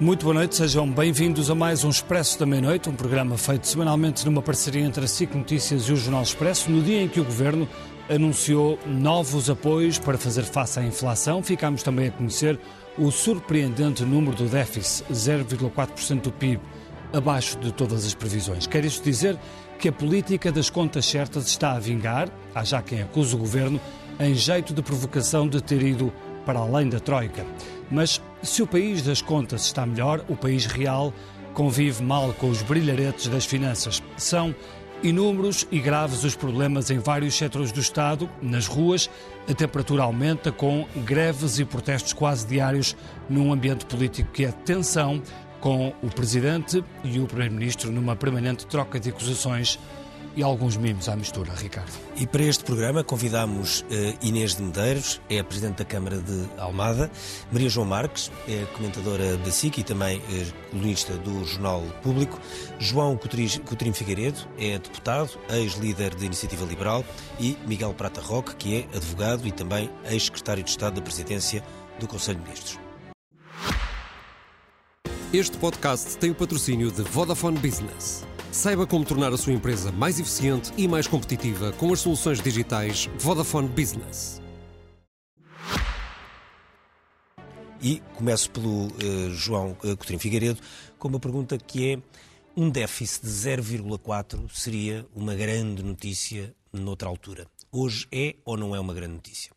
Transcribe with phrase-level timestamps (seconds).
[0.00, 4.24] Muito boa noite, sejam bem-vindos a mais um Expresso da Meia-Noite, um programa feito semanalmente
[4.24, 7.24] numa parceria entre a SIC Notícias e o Jornal Expresso, no dia em que o
[7.24, 7.68] Governo
[8.10, 11.44] anunciou novos apoios para fazer face à inflação.
[11.44, 12.58] Ficámos também a conhecer
[12.98, 16.60] o surpreendente número do déficit, 0,4% do PIB,
[17.12, 18.66] abaixo de todas as previsões.
[18.66, 19.38] Quer isto dizer
[19.78, 23.80] que a política das contas certas está a vingar, há já quem acuse o Governo,
[24.18, 26.12] em jeito de provocação de ter ido
[26.44, 27.46] para além da Troika.
[27.90, 31.12] Mas se o país das contas está melhor, o país real
[31.52, 34.02] convive mal com os brilharetes das finanças.
[34.16, 34.54] São
[35.02, 38.28] inúmeros e graves os problemas em vários setores do Estado.
[38.42, 39.10] Nas ruas,
[39.48, 42.96] a temperatura aumenta com greves e protestos quase diários
[43.28, 45.22] num ambiente político que é tensão,
[45.60, 49.78] com o Presidente e o Primeiro-Ministro numa permanente troca de acusações
[50.36, 51.92] e alguns mimos à mistura, Ricardo.
[52.16, 53.84] E para este programa convidamos uh,
[54.22, 57.10] Inês de Medeiros, é a Presidente da Câmara de Almada,
[57.52, 62.40] Maria João Marques, é comentadora da SIC e também uh, colunista do Jornal Público,
[62.78, 67.04] João Coutinho Figueiredo, é deputado, ex-líder da Iniciativa Liberal
[67.38, 71.62] e Miguel Prata Roque, que é advogado e também ex-secretário de Estado da Presidência
[71.98, 72.78] do Conselho de Ministros.
[75.32, 78.24] Este podcast tem o patrocínio de Vodafone Business.
[78.54, 83.10] Saiba como tornar a sua empresa mais eficiente e mais competitiva com as soluções digitais
[83.18, 84.40] Vodafone Business.
[87.82, 90.60] E começo pelo uh, João uh, Coutinho Figueiredo
[91.00, 91.98] com uma pergunta que é
[92.56, 97.48] um déficit de 0,4 seria uma grande notícia noutra altura.
[97.72, 99.50] Hoje é ou não é uma grande notícia?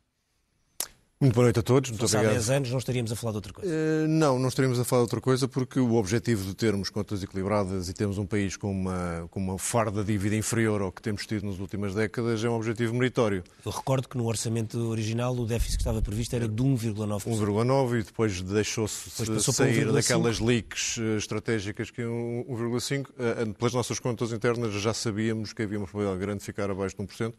[1.20, 1.90] Muito boa noite a todos.
[1.90, 2.28] Muito obrigado.
[2.28, 3.74] há 10 anos não estaríamos a falar de outra coisa.
[3.74, 7.24] Uh, não, não estaríamos a falar de outra coisa porque o objetivo de termos contas
[7.24, 11.02] equilibradas e termos um país com uma, com uma farda de dívida inferior ao que
[11.02, 13.44] temos tido nas últimas décadas é um objetivo meritório.
[13.66, 17.24] Eu recordo que no orçamento original o déficit que estava previsto era de 1,9%.
[17.24, 19.10] 1,9 e depois deixou-se
[19.52, 23.08] sair daquelas leaks uh, estratégicas que é 1,5.
[23.08, 26.96] Uh, pelas nossas contas internas já sabíamos que havia uma probabilidade grande de ficar abaixo
[26.96, 27.34] de 1%,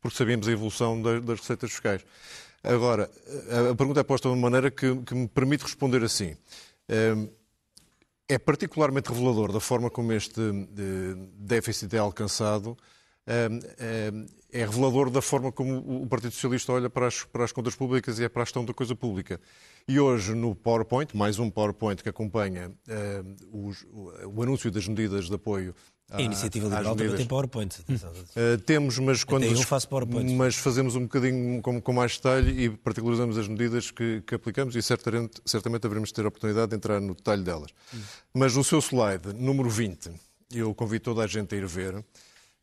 [0.00, 2.02] porque sabíamos a evolução das receitas fiscais.
[2.62, 3.10] Agora,
[3.70, 6.36] a pergunta é posta de uma maneira que, que me permite responder assim.
[8.28, 10.40] É particularmente revelador da forma como este
[11.36, 12.76] déficit é alcançado,
[13.26, 18.18] é revelador da forma como o Partido Socialista olha para as, para as contas públicas
[18.18, 19.40] e é para a gestão da coisa pública.
[19.88, 22.72] E hoje, no PowerPoint, mais um PowerPoint que acompanha
[23.50, 25.74] o anúncio das medidas de apoio
[26.12, 27.78] a iniciativa liberal também tem PowerPoint.
[27.88, 30.32] Uh, temos, mas quando eu faço PowerPoint.
[30.34, 34.76] mas fazemos um bocadinho com, com mais detalhe e particularizamos as medidas que, que aplicamos
[34.76, 37.70] e certamente, certamente haveremos ter a oportunidade de entrar no detalhe delas.
[37.94, 37.98] Hum.
[38.34, 40.10] Mas no seu slide, número 20,
[40.52, 42.04] eu convido toda a gente a ir ver.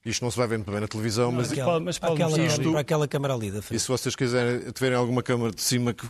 [0.05, 2.39] Isto não se vai ver muito bem na televisão, não, mas, aquela, mas para, aquela,
[2.39, 3.77] isto, para aquela câmara ali da frente.
[3.77, 6.07] E se vocês quiserem, tiverem alguma câmara de cima que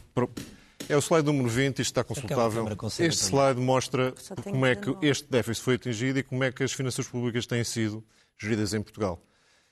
[0.89, 2.67] é o slide número 20, isto está consultável.
[2.99, 4.13] Este slide mostra
[4.43, 7.63] como é que este déficit foi atingido e como é que as finanças públicas têm
[7.63, 8.03] sido
[8.37, 9.21] geridas em Portugal.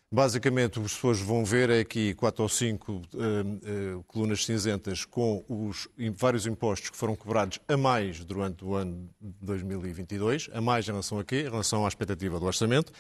[0.10, 4.46] Basicamente, o que as pessoas vão ver é aqui quatro ou cinco uh, uh, colunas
[4.46, 10.50] cinzentas com os vários impostos que foram cobrados a mais durante o ano de 2022,
[10.54, 11.42] a mais em relação a quê?
[11.42, 12.94] Em relação à expectativa do orçamento.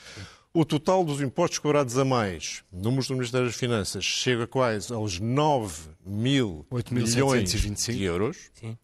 [0.57, 5.19] O total dos impostos cobrados a mais, números do Ministério das Finanças, chega quase aos
[5.19, 8.49] 9 mil milhões de euros.
[8.55, 8.75] Sim.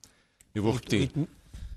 [0.53, 1.09] Eu vou repetir.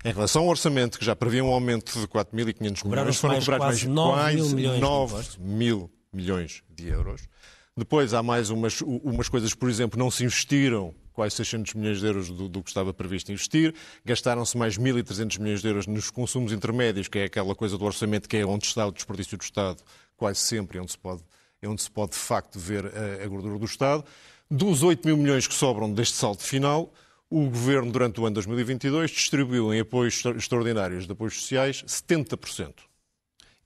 [0.05, 3.85] Em relação ao orçamento, que já previa um aumento de 4.500 milhões, foram cobrados mais,
[3.85, 7.27] mais 9 mil, 9 mil milhões de euros.
[7.75, 12.05] Depois há mais umas, umas coisas, por exemplo, não se investiram quase 600 milhões de
[12.05, 13.73] euros do, do que estava previsto investir,
[14.05, 18.29] gastaram-se mais 1.300 milhões de euros nos consumos intermédios, que é aquela coisa do orçamento
[18.29, 19.81] que é onde está o desperdício do Estado,
[20.15, 21.23] quase sempre, é onde se pode,
[21.59, 24.05] é onde se pode de facto ver a, a gordura do Estado.
[24.49, 26.93] Dos 8 mil milhões que sobram deste saldo final,
[27.31, 32.75] o Governo, durante o ano 2022, distribuiu em apoios extraordinários de apoios sociais 70%.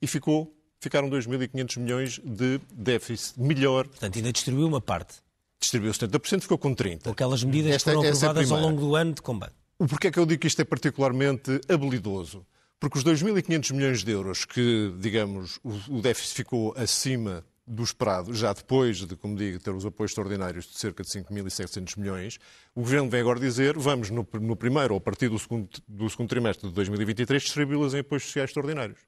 [0.00, 3.86] E ficou, ficaram 2.500 milhões de déficit melhor.
[3.88, 5.21] Portanto, ainda distribuiu uma parte
[5.62, 7.10] distribuiu 70%, ficou com 30%.
[7.10, 9.54] Aquelas medidas Esta, que foram é aprovadas é ao longo do ano de combate.
[9.78, 12.46] O porquê é que eu digo que isto é particularmente habilidoso?
[12.78, 18.52] Porque os 2.500 milhões de euros que, digamos, o déficit ficou acima do esperado, já
[18.52, 22.38] depois de, como digo, ter os apoios extraordinários de cerca de 5.700 milhões,
[22.74, 26.10] o Governo vem agora dizer, vamos no, no primeiro ou a partir do segundo, do
[26.10, 28.98] segundo trimestre de 2023 distribuí-las em apoios sociais extraordinários.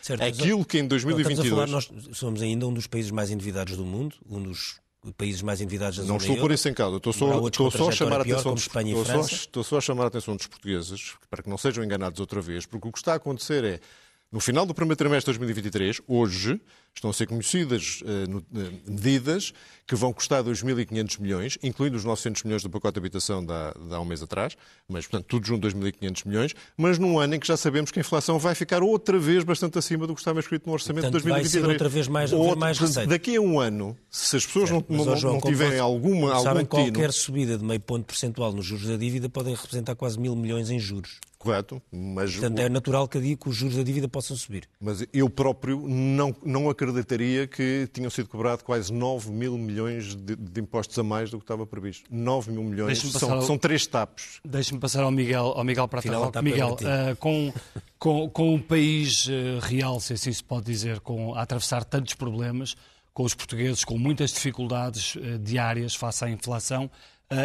[0.00, 1.50] Certo, Aquilo que em 2022...
[1.50, 4.80] Falar, nós somos ainda um dos países mais endividados do mundo, um dos
[5.16, 6.96] países mais endividados da Não estou por isso em causa.
[6.96, 10.04] Estou só, estou só a chamar a atenção dos, estou só, estou só a chamar
[10.04, 13.12] a atenção dos portugueses para que não sejam enganados outra vez, porque o que está
[13.12, 13.80] a acontecer é
[14.30, 16.60] No final do primeiro trimestre de 2023, hoje,
[16.94, 18.44] estão a ser conhecidas uh, no, uh,
[18.86, 19.54] medidas
[19.86, 23.72] que vão custar 2.500 milhões, incluindo os 900 milhões do pacote de habitação de há,
[23.72, 24.54] de há um mês atrás,
[24.86, 28.02] mas, portanto, tudo junto 2.500 milhões, mas num ano em que já sabemos que a
[28.02, 31.28] inflação vai ficar outra vez bastante acima do que estava escrito no orçamento portanto, de
[31.28, 31.52] 2023.
[31.52, 33.08] Vai ser outra vez mais, outra, mais receita.
[33.08, 36.44] Daqui a um ano, se as pessoas certo, não, não, João, não tiverem alguma, algum
[36.44, 40.36] sabem, qualquer subida de meio ponto percentual nos juros da dívida podem representar quase mil
[40.36, 41.18] milhões em juros.
[41.48, 42.32] Correto, mas...
[42.32, 44.68] Portanto, é natural que, que os juros da dívida possam subir.
[44.78, 50.36] Mas eu próprio não, não acreditaria que tinham sido cobrados quase 9 mil milhões de,
[50.36, 52.04] de, impostos a mais do que estava previsto.
[52.10, 53.42] 9 mil milhões, são, ao...
[53.42, 54.40] são três tapos.
[54.44, 56.42] Deixe-me passar ao Miguel, ao Miguel Prata Roque.
[56.42, 57.50] Miguel, uh, com,
[57.98, 62.12] com, com o país uh, real, se assim se pode dizer, com, a atravessar tantos
[62.12, 62.76] problemas,
[63.14, 66.90] com os portugueses com muitas dificuldades uh, diárias face à inflação,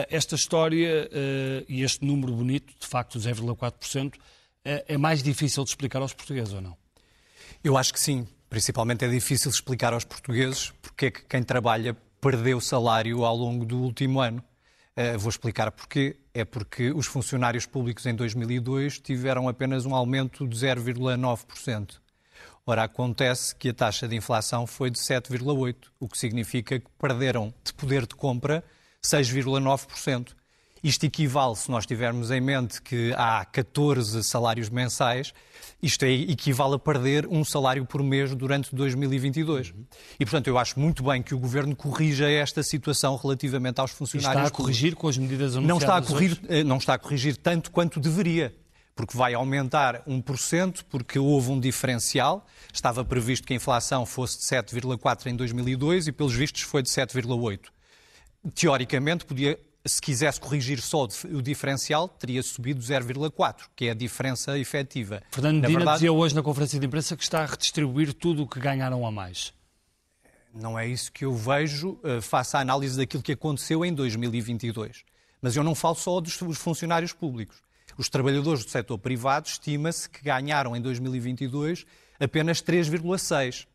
[0.09, 4.19] esta história uh, e este número bonito, de facto, 0,4%, uh,
[4.63, 6.77] eh, é mais difícil de explicar aos portugueses ou não?
[7.63, 8.27] Eu acho que sim.
[8.49, 13.65] Principalmente é difícil explicar aos portugueses porque é que quem trabalha perdeu salário ao longo
[13.65, 14.43] do último ano.
[15.17, 16.17] vou explicar porquê.
[16.35, 21.95] É porque os funcionários públicos em 2002 tiveram apenas um aumento de 0,9%.
[22.65, 27.51] Ora, acontece que a taxa de inflação foi de 7,8%, o que significa que perderam
[27.63, 28.63] de poder de compra
[29.05, 30.29] 6,9%.
[30.83, 35.33] Isto equivale, se nós tivermos em mente que há 14 salários mensais,
[35.81, 39.73] isto é, equivale a perder um salário por mês durante 2022.
[40.19, 44.43] E, portanto, eu acho muito bem que o Governo corrija esta situação relativamente aos funcionários.
[44.43, 46.59] E está a corrigir com as medidas anunciadas não está a corrigir, hoje?
[46.59, 48.53] Eh, não está a corrigir tanto quanto deveria
[48.95, 52.45] porque vai aumentar 1%, porque houve um diferencial.
[52.71, 56.89] Estava previsto que a inflação fosse de 7,4% em 2002 e, pelos vistos, foi de
[56.89, 57.59] 7,8%
[58.51, 64.57] teoricamente, podia, se quisesse corrigir só o diferencial, teria subido 0,4, que é a diferença
[64.57, 65.21] efetiva.
[65.31, 68.47] Fernando Medina verdade, dizia hoje na conferência de imprensa que está a redistribuir tudo o
[68.47, 69.53] que ganharam a mais.
[70.53, 75.03] Não é isso que eu vejo, uh, face à análise daquilo que aconteceu em 2022.
[75.41, 77.57] Mas eu não falo só dos funcionários públicos.
[77.97, 81.85] Os trabalhadores do setor privado estima-se que ganharam em 2022
[82.19, 83.67] apenas 3,6.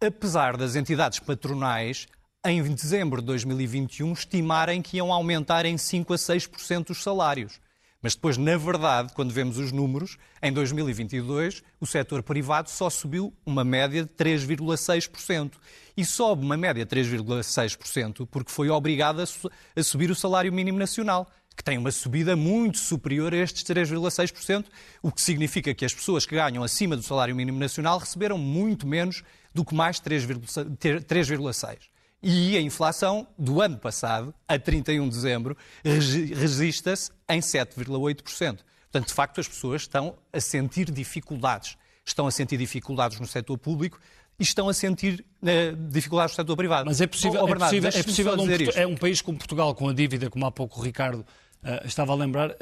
[0.00, 2.08] Apesar das entidades patronais
[2.44, 7.60] em dezembro de 2021, estimarem que iam aumentar em 5 a 6% os salários.
[8.00, 13.34] Mas depois, na verdade, quando vemos os números, em 2022 o setor privado só subiu
[13.44, 15.54] uma média de 3,6%.
[15.96, 21.28] E sobe uma média de 3,6% porque foi obrigado a subir o salário mínimo nacional,
[21.56, 24.66] que tem uma subida muito superior a estes 3,6%,
[25.02, 28.86] o que significa que as pessoas que ganham acima do salário mínimo nacional receberam muito
[28.86, 31.78] menos do que mais 3,6%.
[32.22, 38.58] E a inflação do ano passado, a 31 de dezembro, registra-se em 7,8%.
[38.90, 41.76] Portanto, de facto, as pessoas estão a sentir dificuldades.
[42.04, 44.00] Estão a sentir dificuldades no setor público
[44.38, 46.86] e estão a sentir uh, dificuldades no setor privado.
[46.86, 49.36] Mas é possível, oh, oh Bernardo, é possível, é possível um, é um, país como
[49.36, 52.54] Portugal, com a dívida, como há pouco o Ricardo uh, estava a lembrar, uh,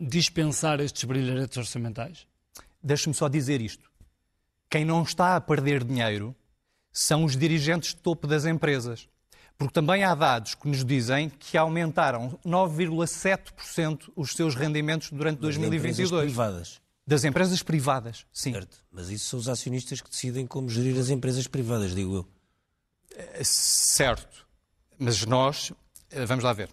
[0.00, 2.26] dispensar estes brilharetes orçamentais?
[2.82, 3.90] Deixe-me só dizer isto.
[4.70, 6.34] Quem não está a perder dinheiro
[6.92, 9.08] são os dirigentes de topo das empresas.
[9.56, 15.56] Porque também há dados que nos dizem que aumentaram 9,7% os seus rendimentos durante das
[15.56, 16.10] 2022.
[16.10, 16.80] Empresas privadas.
[17.06, 18.52] Das empresas privadas, sim.
[18.52, 22.28] Certo, mas isso são os acionistas que decidem como gerir as empresas privadas, digo eu.
[23.16, 24.46] Eh, certo,
[24.98, 25.72] mas nós,
[26.10, 26.70] eh, vamos lá ver.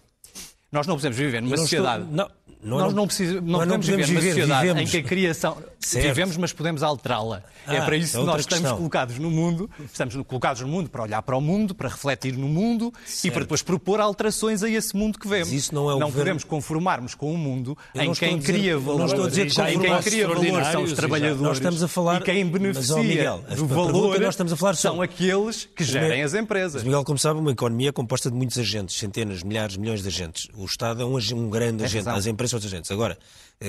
[0.70, 2.04] Nós não podemos viver numa sociedade.
[2.04, 2.30] Estou, não,
[2.62, 4.88] não, nós não, precisamos, não, podemos, podemos viver, viver numa sociedade vivemos.
[4.88, 5.56] em que a criação.
[5.80, 6.06] Certo.
[6.08, 7.42] Vivemos, mas podemos alterá-la.
[7.66, 10.68] É ah, é para isso é que nós estamos colocados no mundo, estamos colocados no
[10.68, 13.24] mundo para olhar para o mundo, para refletir no mundo certo.
[13.24, 15.48] e para depois propor alterações a esse mundo que vemos.
[15.48, 16.18] Mas isso não é o não governo...
[16.18, 18.98] podemos conformarmos com um mundo em quem cria valor.
[18.98, 21.40] Não estou a dizer que em quem cria valor são os trabalhadores.
[21.40, 24.76] Nós estamos a falar, e quem beneficia mas, Miguel, do valor nós estamos a falar
[24.76, 26.74] são aqueles que gerem as empresas.
[26.74, 30.08] Mas, Miguel, como sabe, uma economia é composta de muitos agentes, centenas, milhares, milhões de
[30.08, 30.48] agentes.
[30.54, 32.90] O Estado é um, um grande agente, as empresas outros agentes.
[32.90, 33.18] Agora,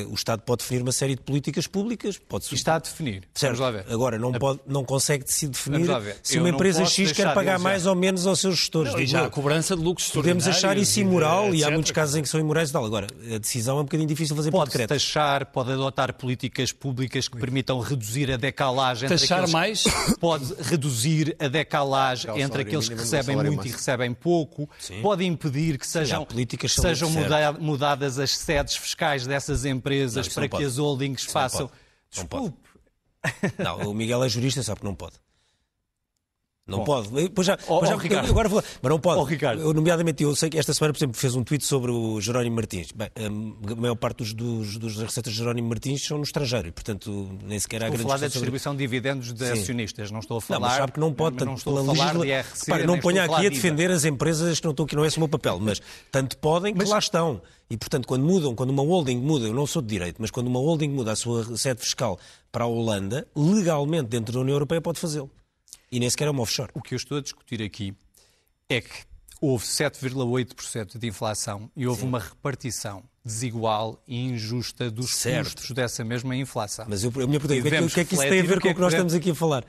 [0.09, 2.17] o Estado pode definir uma série de políticas públicas.
[2.17, 2.45] Pode...
[2.55, 3.27] Está a definir.
[3.33, 3.57] Certo.
[3.57, 3.93] Vamos lá ver.
[3.93, 5.85] Agora, não, pode, não consegue se definir
[6.23, 8.93] se uma empresa X quer pagar mais ou menos aos seus gestores.
[8.93, 11.91] Não, e já a cobrança de lucros Podemos achar isso imoral e, e há muitos
[11.91, 12.85] casos em que são imorais e tal.
[12.85, 14.89] Agora, a decisão é um bocadinho difícil de fazer pode por decreto.
[14.89, 19.53] Pode taxar, pode adotar políticas públicas que permitam reduzir a decalagem entre Taxar aqueles...
[19.53, 19.83] mais?
[20.21, 23.69] Pode reduzir a decalagem entre aqueles que recebem muito mais.
[23.69, 24.69] e recebem pouco.
[24.79, 25.01] Sim.
[25.01, 27.09] Pode impedir que sejam, Sim, sejam
[27.59, 31.69] mudadas as sedes fiscais dessas empresas para que as holdings Isso façam.
[32.15, 32.43] Não pode.
[32.45, 33.83] Não, pode.
[33.83, 35.15] não, o Miguel é jurista, sabe que não pode.
[36.71, 36.85] Não Bom.
[36.85, 37.29] pode.
[37.29, 39.19] Pois já, oh, já, oh, agora vou, mas não pode.
[39.19, 39.61] Oh, Ricardo.
[39.61, 42.55] Eu, nomeadamente, eu sei que esta semana, por exemplo, fez um tweet sobre o Jerónimo
[42.55, 42.91] Martins.
[42.93, 46.71] Bem, a maior parte dos, dos, dos receitas de Jerónimo Martins são no estrangeiro e,
[46.71, 48.87] portanto, nem sequer há grande Estou a falar da distribuição sobre...
[48.87, 49.51] de dividendos de Sim.
[49.51, 50.11] acionistas.
[50.11, 50.59] Não estou a falar...
[50.59, 51.45] Não, mas sabe que não pode.
[51.45, 52.25] Não estou a falar legisla...
[52.25, 55.03] de IRC, Repare, Não ponha aqui a defender as empresas que não estão aqui, não
[55.03, 55.59] é esse o meu papel.
[55.59, 56.89] Mas tanto podem que mas...
[56.89, 57.41] lá estão.
[57.69, 60.47] E, portanto, quando mudam, quando uma holding muda, eu não sou de direito, mas quando
[60.47, 62.19] uma holding muda a sua sede fiscal
[62.51, 65.31] para a Holanda, legalmente dentro da União Europeia pode fazê-lo.
[65.91, 66.71] E nem sequer é uma offshore.
[66.73, 67.93] O que eu estou a discutir aqui
[68.69, 69.03] é que
[69.41, 72.07] houve 7,8% de inflação e houve Sim.
[72.07, 75.55] uma repartição desigual e injusta dos certo.
[75.55, 76.85] custos dessa mesma inflação.
[76.87, 78.69] Mas eu, a minha pergunta é, o que é que isso tem a ver com
[78.69, 79.65] o que nós estamos aqui a falar?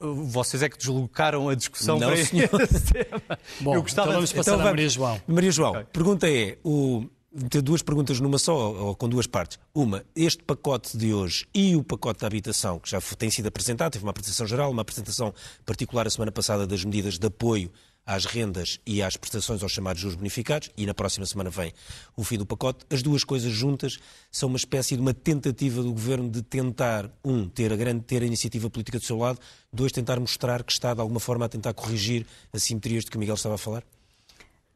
[0.00, 2.60] Vocês é que deslocaram a discussão não, para senhor.
[2.60, 3.22] esse tema.
[3.60, 5.22] Bom, eu gostava então vamos passar então, a Maria João.
[5.26, 5.84] Maria João, okay.
[5.92, 7.06] pergunta é, o,
[7.50, 9.58] ter duas perguntas numa só, ou com duas partes.
[9.74, 13.92] Uma, este pacote de hoje e o pacote da habitação, que já tem sido apresentado,
[13.92, 15.34] teve uma apresentação geral, uma apresentação
[15.66, 17.70] particular a semana passada das medidas de apoio
[18.06, 21.72] às rendas e às prestações aos chamados juros bonificados, e na próxima semana vem
[22.14, 22.84] o fim do pacote.
[22.90, 23.98] As duas coisas juntas
[24.30, 28.22] são uma espécie de uma tentativa do governo de tentar, um, ter a grande ter
[28.22, 29.40] a iniciativa política do seu lado,
[29.72, 33.16] dois, tentar mostrar que está de alguma forma a tentar corrigir as simetrias de que
[33.16, 33.82] o Miguel estava a falar?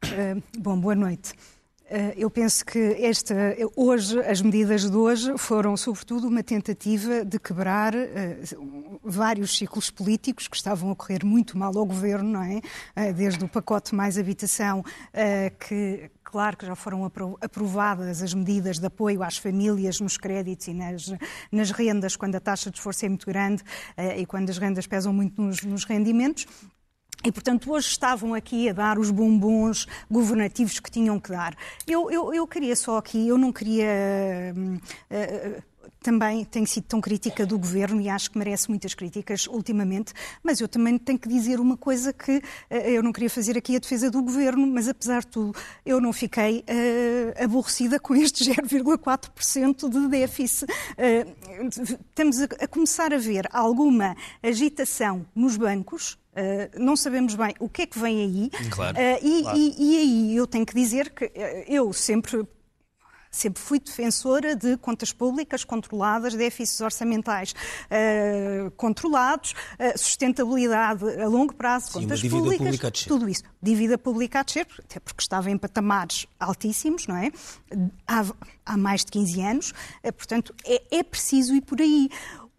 [0.05, 1.35] Uh, bom, boa noite.
[1.91, 3.35] Eh, eu penso que esta,
[3.75, 10.47] hoje, as medidas de hoje foram, sobretudo, uma tentativa de quebrar uh, vários ciclos políticos
[10.49, 12.59] que estavam a correr muito mal ao governo, não é?
[12.59, 18.79] Uh, desde o pacote mais habitação, uh, que, Claro que já foram aprovadas as medidas
[18.79, 21.11] de apoio às famílias nos créditos e nas,
[21.51, 23.63] nas rendas, quando a taxa de esforço é muito grande
[24.15, 26.47] e quando as rendas pesam muito nos, nos rendimentos.
[27.25, 31.57] E, portanto, hoje estavam aqui a dar os bombons governativos que tinham que dar.
[31.87, 33.87] Eu, eu, eu queria só aqui, eu não queria.
[34.55, 35.63] Uh, uh,
[36.01, 40.61] também tenho sido tão crítica do governo e acho que merece muitas críticas ultimamente, mas
[40.61, 43.79] eu também tenho que dizer uma coisa que eh, eu não queria fazer aqui a
[43.79, 49.89] defesa do governo, mas apesar de tudo, eu não fiquei uh, aborrecida com este 0,4%
[49.89, 50.65] de déficit.
[50.65, 51.69] Uh,
[52.09, 57.69] estamos a, a começar a ver alguma agitação nos bancos, Uh, não sabemos bem o
[57.69, 58.69] que é que vem aí.
[58.71, 59.59] Claro, uh, e, claro.
[59.59, 61.33] E, e, aí eu tenho que dizer que
[61.67, 62.47] eu sempre
[63.31, 69.55] sempre fui defensora de contas públicas controladas, déficits orçamentais uh, controlados,
[69.97, 73.43] sustentabilidade a longo prazo, Sim, contas públicas, tudo isso.
[73.63, 77.31] Dívida pública a descer, até porque estava em patamares altíssimos, não é?
[78.07, 78.25] Há,
[78.65, 79.75] há mais de 15 anos,
[80.17, 82.09] portanto, é, é preciso ir por aí.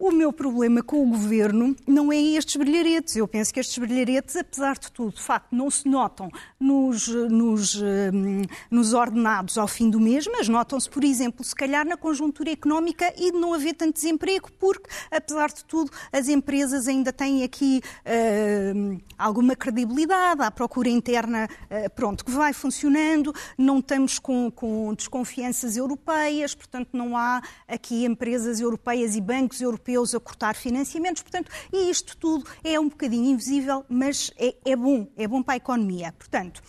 [0.02, 3.16] O meu problema com o governo não é estes brilharetes.
[3.16, 7.74] Eu penso que estes brilharetes, apesar de tudo, de facto, não se notam nos, nos,
[7.74, 8.40] hum,
[8.70, 13.12] nos ordenados ao fim do mês, mas notam-se, por exemplo, se calhar na conjuntura económica
[13.14, 17.82] e de não haver tanto desemprego, porque, apesar de tudo, as empresas ainda têm aqui
[18.06, 24.94] uh, alguma credibilidade, a procura interna, uh, pronto, que vai funcionando, não estamos com, com
[24.94, 31.22] desconfianças europeias, portanto, não há aqui empresas europeias e bancos europeus europeus a cortar financiamentos.
[31.22, 35.54] Portanto, e isto tudo é um bocadinho invisível, mas é, é bom, é bom para
[35.54, 36.12] a economia.
[36.12, 36.62] Portanto,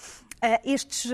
[0.44, 1.06] Uh, estes,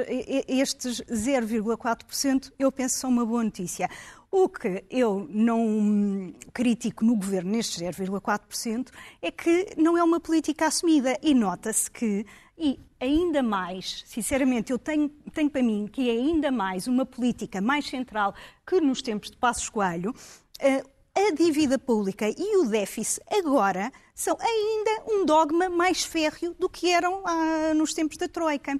[0.48, 3.90] estes 0,4% eu penso são uma boa notícia.
[4.32, 8.88] O que eu não critico no governo nestes 0,4%
[9.22, 12.26] é que não é uma política assumida e nota-se que,
[12.58, 17.60] e ainda mais, sinceramente, eu tenho, tenho para mim que é ainda mais uma política
[17.60, 18.34] mais central
[18.66, 24.38] que nos tempos de Passos Coelho, uh, a dívida pública e o déficit agora são
[24.40, 28.80] ainda um dogma mais férreo do que eram ah, nos tempos da Troika.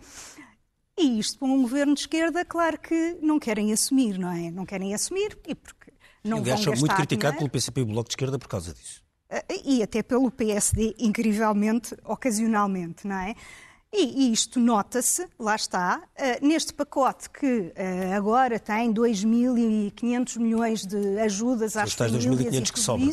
[1.00, 4.52] E isto para um governo de esquerda, claro que não querem assumir, não é?
[4.52, 5.92] Não querem assumir e porque
[6.24, 8.74] não Aliás, vão gastar muito criticado pelo PCP e o Bloco de Esquerda por causa
[8.74, 9.04] disso.
[9.30, 13.36] Ah, e até pelo PSD, incrivelmente, ocasionalmente, não é?
[13.92, 21.20] E isto nota-se, lá está, uh, neste pacote que uh, agora tem 2.500 milhões de
[21.20, 23.12] ajudas às famílias 2.500 que sobram.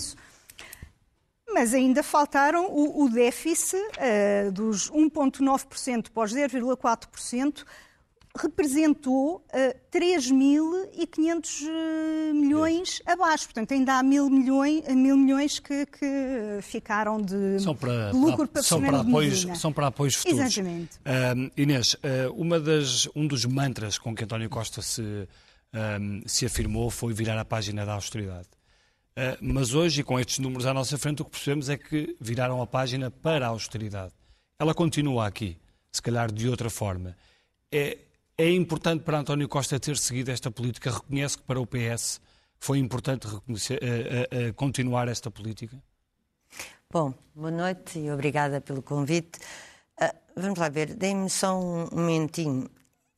[1.52, 7.64] Mas ainda faltaram o, o déficit uh, dos 1,9% para os 0,4%,
[8.36, 13.44] representou uh, eh, 3.500 eh, milhões abaixo.
[13.44, 18.62] Portanto, ainda há mil milhões, mil milhões que, que ficaram de, são para, lucro para,
[18.62, 20.40] são para apoios São para apoios futuros.
[20.40, 20.96] Exatamente.
[20.98, 21.96] Uh, Inês,
[22.34, 25.28] uma das, um dos mantras com que António Costa se,
[26.26, 28.48] se afirmou foi virar a página da austeridade.
[29.40, 32.60] Mas hoje, e com estes números à nossa frente, o que percebemos é que viraram
[32.60, 34.12] a página para a austeridade.
[34.58, 35.56] Ela continua aqui,
[35.92, 37.16] se calhar de outra forma.
[37.70, 37.98] É,
[38.36, 40.90] é importante para António Costa ter seguido esta política?
[40.90, 42.20] Reconhece que para o PS
[42.58, 45.76] foi importante uh, uh, continuar esta política?
[46.90, 49.38] Bom, boa noite e obrigada pelo convite.
[50.00, 52.68] Uh, vamos lá ver, deem-me só um momentinho.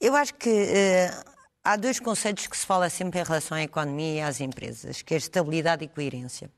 [0.00, 1.30] Eu acho que uh,
[1.64, 5.14] há dois conceitos que se fala sempre em relação à economia e às empresas, que
[5.14, 6.50] é estabilidade e coerência.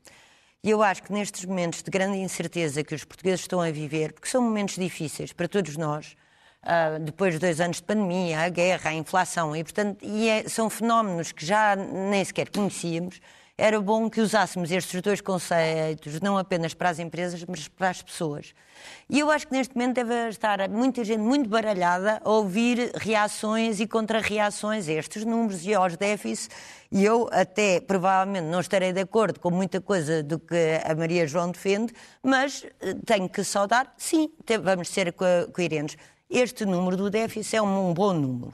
[0.61, 4.11] E eu acho que nestes momentos de grande incerteza que os portugueses estão a viver,
[4.11, 6.17] porque são momentos difíceis para todos nós,
[6.63, 10.47] uh, depois de dois anos de pandemia, a guerra, a inflação, e portanto e é,
[10.47, 13.19] são fenómenos que já nem sequer conhecíamos,
[13.59, 18.01] era bom que usássemos estes dois conceitos, não apenas para as empresas, mas para as
[18.01, 18.53] pessoas.
[19.09, 23.81] E eu acho que neste momento deve estar muita gente muito baralhada a ouvir reações
[23.81, 26.49] e contra-reações a estes números e aos déficits.
[26.89, 31.27] E eu até provavelmente não estarei de acordo com muita coisa do que a Maria
[31.27, 34.31] João defende, mas eh, tenho que saudar, sim,
[34.63, 35.13] vamos ser
[35.51, 35.97] coerentes.
[36.29, 38.53] Este número do déficit é um bom número.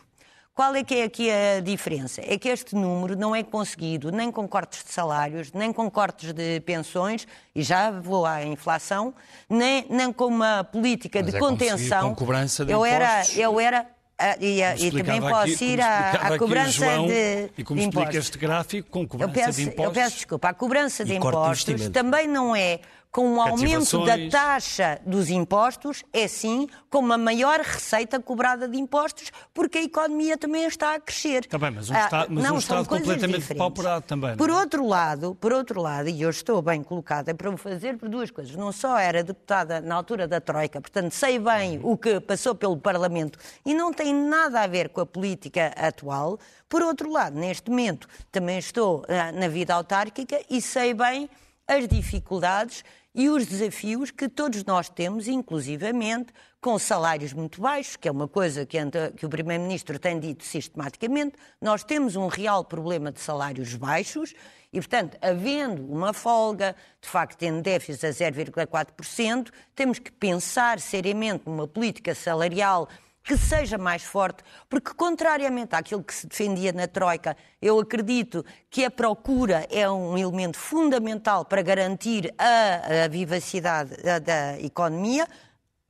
[0.53, 2.21] Qual é que é aqui a diferença?
[2.23, 6.31] É que este número não é conseguido nem com cortes de salários, nem com cortes
[6.31, 9.13] de pensões, e já vou à inflação,
[9.49, 12.09] nem, nem com uma política Mas de é contenção.
[12.11, 13.35] Com cobrança de eu impostos.
[13.35, 13.85] era, eu era
[14.17, 18.37] ah, e, e, também posso aqui, ir à, cobrança João, de E como explica este
[18.37, 19.85] gráfico, com cobrança peço, de impostos...
[19.85, 22.79] Eu peço desculpa, a cobrança de impostos também não é
[23.15, 28.77] com o aumento da taxa dos impostos, é sim com uma maior receita cobrada de
[28.77, 31.45] impostos, porque a economia também está a crescer.
[31.45, 34.35] Está bem, mas um, ah, Estado, mas não, um Estado completamente depauperado também.
[34.35, 34.53] Por é?
[34.53, 38.29] outro lado, por outro lado, e eu estou bem colocada para o fazer por duas
[38.29, 38.53] coisas.
[38.53, 42.75] Não só era deputada na altura da Troika, portanto sei bem o que passou pelo
[42.75, 46.37] Parlamento e não tem nada a ver com a política atual.
[46.67, 51.29] Por outro lado, neste momento também estou ah, na vida autárquica e sei bem
[51.65, 52.83] as dificuldades
[53.15, 58.27] e os desafios que todos nós temos, inclusivamente com salários muito baixos, que é uma
[58.27, 58.77] coisa que,
[59.15, 61.35] que o Primeiro-Ministro tem dito sistematicamente.
[61.61, 64.33] Nós temos um real problema de salários baixos
[64.73, 71.43] e, portanto, havendo uma folga, de facto, tendo déficit a 0,4%, temos que pensar seriamente
[71.45, 72.89] numa política salarial
[73.25, 78.85] que seja mais forte, porque, contrariamente àquilo que se defendia na Troika, eu acredito que
[78.85, 85.27] a procura é um elemento fundamental para garantir a, a vivacidade da, economia.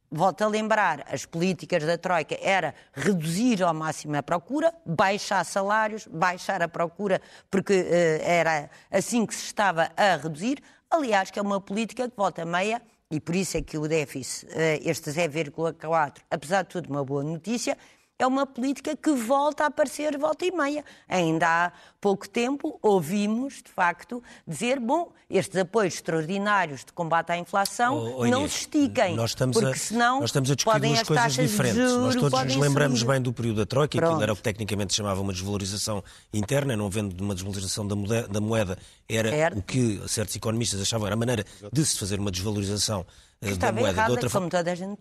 [0.09, 6.07] Volto a lembrar, as políticas da Troika era reduzir ao máximo a procura, baixar salários,
[6.07, 7.21] baixar a procura,
[7.51, 10.63] porque uh, era assim que se estava a reduzir.
[10.89, 14.48] Aliás, que é uma política que volta meia e por isso é que o déficit,
[14.51, 17.77] eh, este 0,4, apesar de tudo uma boa notícia,
[18.17, 20.83] é uma política que volta a aparecer volta e meia.
[21.07, 27.37] Ainda há pouco tempo ouvimos, de facto, dizer, bom, estes apoios extraordinários de combate à
[27.37, 30.79] inflação oh, oh, não se estiquem, nós estamos porque a, senão nós estamos a discutir
[30.81, 31.77] duas coisas diferentes.
[31.77, 33.11] Juros, nós todos nos lembramos subir.
[33.11, 34.11] bem do período da Troika, Pronto.
[34.11, 37.95] aquilo era o que tecnicamente se chamava uma desvalorização interna, não vendo uma desvalorização da
[37.95, 38.77] moeda, da moeda
[39.09, 43.05] era o que certos economistas achavam era a maneira de se fazer uma desvalorização
[43.41, 44.50] da moeda errada, de outra forma.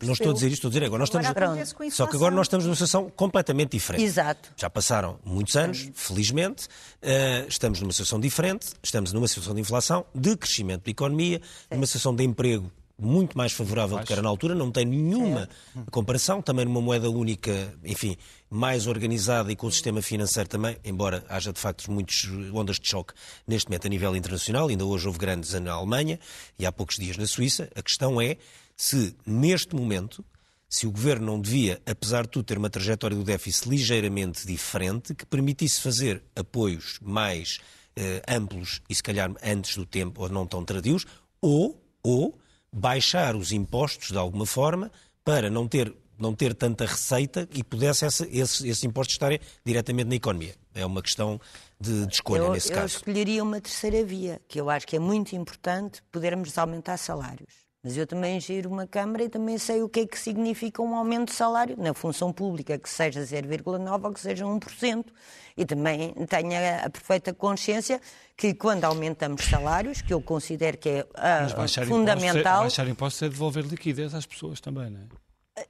[0.02, 1.26] Não estou a dizer isto, estou a dizer agora nós estamos.
[1.26, 4.02] Agora, só que agora nós estamos numa situação completamente diferente.
[4.04, 4.50] Exato.
[4.56, 10.04] Já passaram muitos anos, felizmente, uh, estamos numa situação diferente, estamos numa situação de inflação,
[10.14, 11.76] de crescimento da economia, Sim.
[11.76, 15.48] numa situação de emprego muito mais favorável do que era na altura, não tem nenhuma
[15.76, 15.90] é.
[15.90, 18.16] comparação, também numa moeda única, enfim,
[18.48, 22.88] mais organizada e com o sistema financeiro também, embora haja de facto muitas ondas de
[22.88, 23.12] choque
[23.46, 26.20] neste momento a nível internacional, ainda hoje houve grandes na Alemanha
[26.58, 28.36] e há poucos dias na Suíça, a questão é
[28.76, 30.24] se neste momento
[30.68, 35.14] se o governo não devia, apesar de tudo, ter uma trajetória do déficit ligeiramente diferente,
[35.14, 37.60] que permitisse fazer apoios mais
[37.94, 41.06] eh, amplos e se calhar antes do tempo ou não tão tardios,
[41.40, 42.36] ou, ou
[42.74, 44.90] baixar os impostos de alguma forma
[45.24, 50.08] para não ter, não ter tanta receita e pudesse essa, esses, esses impostos estarem diretamente
[50.08, 50.56] na economia.
[50.74, 51.40] É uma questão
[51.80, 52.94] de, de escolha eu, nesse eu caso.
[52.94, 57.63] Eu escolheria uma terceira via, que eu acho que é muito importante podermos aumentar salários.
[57.84, 60.96] Mas eu também giro uma Câmara e também sei o que é que significa um
[60.96, 65.04] aumento de salário na função pública, que seja 0,9% ou que seja 1%.
[65.54, 68.00] E também tenho a, a, perfeita consciência
[68.34, 72.62] que quando aumentamos salários, que eu considero que é uh, fundamental...
[72.62, 75.23] Impostos é, baixar impostos é devolver liquidez às pessoas também, não é?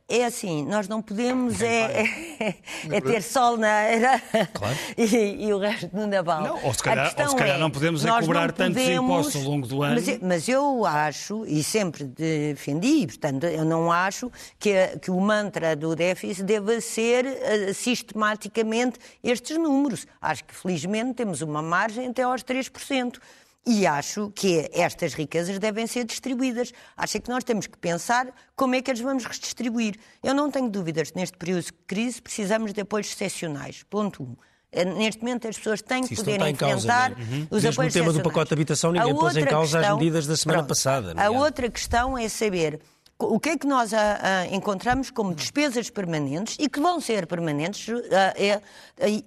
[0.08, 2.04] É assim, nós não podemos é,
[2.40, 2.56] é,
[2.90, 4.18] é ter sol na era
[4.54, 4.74] claro.
[4.96, 6.42] e, e, o resto no naval.
[6.42, 9.42] Não, ou se calhar, ou se calhar é, não podemos é cobrar tantos impostos ao
[9.42, 9.96] longo do ano.
[9.96, 15.76] Mas, mas, eu acho, e sempre defendi, portanto, eu não acho que, que o mantra
[15.76, 20.06] do déficit deva ser uh, sistematicamente estes números.
[20.18, 23.18] Acho que, felizmente, temos uma margem até aos 3%.
[23.66, 26.72] E acho que estas riquezas devem ser distribuídas.
[26.96, 29.96] Acho que nós temos que pensar como é que as vamos redistribuir.
[30.22, 33.82] Eu não tenho dúvidas que neste período de crise precisamos de apoios excepcionais.
[33.88, 34.26] Ponto 1.
[34.26, 34.36] Um.
[34.74, 37.22] Eh, neste momento as pessoas têm que poder enfrentar causa, é?
[37.22, 37.46] uhum.
[37.50, 40.00] os Mesmo apoios no tema do pacote de habitação, ninguém pôs em causa questão, as
[40.00, 41.14] medidas da semana pronto, passada.
[41.16, 42.80] A outra questão é saber
[43.18, 47.26] o que é que nós a, a, encontramos como despesas permanentes e que vão ser
[47.26, 48.60] permanentes a, é,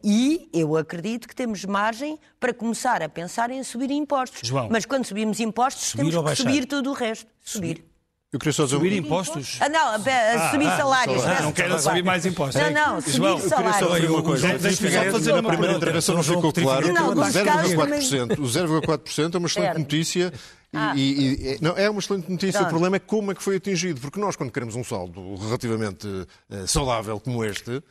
[0.03, 4.47] e eu acredito que temos margem para começar a pensar em subir impostos.
[4.47, 7.27] João, Mas quando subimos impostos, subir temos que subir tudo o resto.
[7.43, 7.83] Subir.
[8.31, 8.75] Eu queria só dizer...
[8.75, 9.57] Subir impostos?
[9.61, 11.23] Ah, não, ah, subir ah, salários.
[11.23, 12.61] Ah, não quero subir mais impostos.
[12.61, 13.81] Não, não, subir João, salários.
[13.81, 14.57] Eu queria só dizer uma coisa.
[14.57, 16.91] Deixa-me só fazer uma primeira intervenção não ficou claro.
[16.91, 20.33] Não, o 0,4% o 0,4% é uma excelente notícia
[20.73, 20.93] ah.
[20.95, 22.59] E, e, não, é uma excelente notícia.
[22.59, 22.67] Pronto.
[22.67, 24.01] O problema é como é que foi atingido.
[24.01, 27.81] Porque nós, quando queremos um saldo relativamente uh, saudável como este,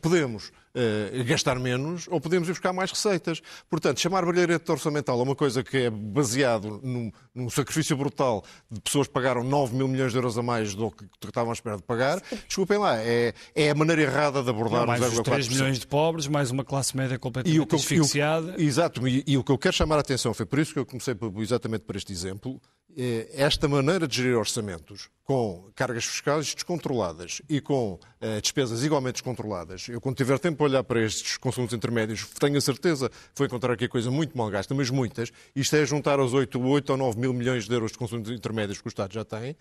[0.00, 3.40] podemos uh, gastar menos ou podemos ir buscar mais receitas.
[3.68, 8.80] Portanto, chamar barreirete orçamental a uma coisa que é baseado num, num, sacrifício brutal de
[8.80, 11.54] pessoas que pagaram 9 mil milhões de euros a mais do que, que estavam à
[11.54, 15.20] espera de pagar, desculpem lá, é, é a maneira errada de abordar Não, mais os
[15.20, 18.54] 3 milhões de pobres, mais uma classe média completamente e que, asfixiada.
[18.56, 20.72] E o, exato, e, e, o que eu quero chamar a atenção, foi por isso
[20.72, 22.60] que eu comecei exatamente por este exemplo,
[22.96, 29.14] é esta maneira de gerir orçamentos com cargas fiscais descontroladas e com uh, despesas igualmente
[29.14, 29.86] descontroladas.
[29.88, 33.72] Eu, quando tiver tempo olhar para estes consumos intermédios, tenho a certeza que vou encontrar
[33.72, 35.30] aqui coisa muito mal gasta, mas muitas.
[35.54, 38.80] Isto é juntar aos 8, 8 ou 9 mil milhões de euros de consumos intermédios
[38.80, 39.56] que o Estado já tem.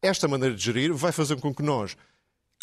[0.00, 1.96] Esta maneira de gerir vai fazer com que nós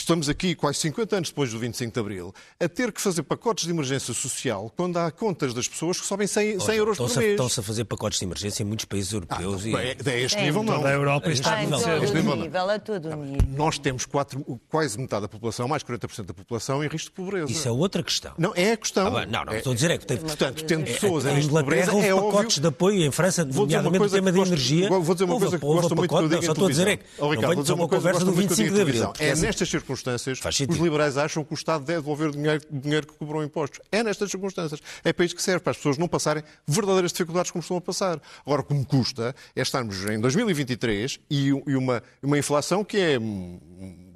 [0.01, 3.65] estamos aqui, quase 50 anos depois do 25 de Abril, a ter que fazer pacotes
[3.65, 7.31] de emergência social quando há contas das pessoas que sobem 100, 100 euros por mês.
[7.31, 9.63] Estão-se a fazer pacotes de emergência em muitos países europeus.
[9.65, 9.85] Ah, não, e...
[9.85, 10.81] é, é este nível, não.
[10.81, 13.47] Da Europa está a todo nível, nível, a todo nível.
[13.55, 17.51] Nós temos quatro, quase metade da população, mais 40% da população, em risco de pobreza.
[17.51, 18.33] Isso é outra questão.
[18.37, 19.15] Não, é a questão.
[19.15, 20.05] Ah, não, não, é, estou a dizer é que...
[20.05, 20.17] Tem...
[20.17, 22.31] Portanto, tendo pessoas em risco de pobreza, é óbvio...
[22.31, 24.89] pacotes de apoio em França, nomeadamente o tema da energia.
[24.89, 26.41] Vou dizer uma coisa que gosto muito que eu em.
[26.41, 29.13] Só estou a dizer é que não venho só uma conversa do 25 de Abril.
[29.19, 33.07] É nestas circunstâncias os liberais acham que o Estado deve devolver o dinheiro, o dinheiro
[33.07, 33.79] que cobrou impostos.
[33.91, 34.81] É nestas circunstâncias.
[35.03, 37.81] É para isso que serve, para as pessoas não passarem verdadeiras dificuldades como estão a
[37.81, 38.21] passar.
[38.45, 43.19] Agora, como custa é estarmos em 2023 e, e uma, uma inflação que é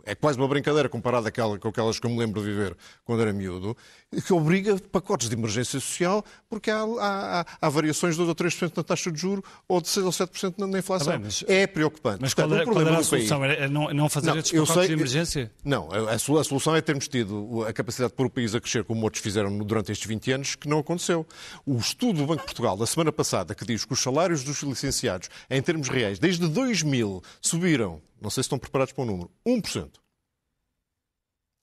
[0.06, 3.22] é quase uma brincadeira comparada àquela, com aquelas que eu me lembro de viver quando
[3.24, 3.76] era miúdo,
[4.22, 8.78] que obriga pacotes de emergência social porque há, há, há variações de 2 ou 3%
[8.78, 11.14] na taxa de juro ou de 6 ou 7% na inflação.
[11.14, 12.20] Ah, bem, mas, é preocupante.
[12.22, 13.44] Mas Portanto, qual, era, qual era a solução?
[13.44, 15.52] Era não, não fazer não, estes pacotes sei, de emergência?
[15.64, 18.84] Não, a, a, solução é termos tido a capacidade de pôr o país a crescer
[18.84, 21.26] como outros fizeram durante estes 20 anos, que não aconteceu.
[21.66, 24.62] O estudo do Banco de Portugal da semana passada que diz que os salários dos
[24.64, 29.30] licenciados, em termos reais, desde 2000 subiram, não sei se estão preparados para o número,
[29.46, 30.05] 1%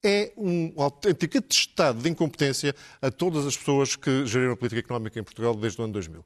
[0.05, 5.19] é um autêntico atestado de incompetência a todas as pessoas que geriram a política económica
[5.19, 6.25] em Portugal desde o ano 2000.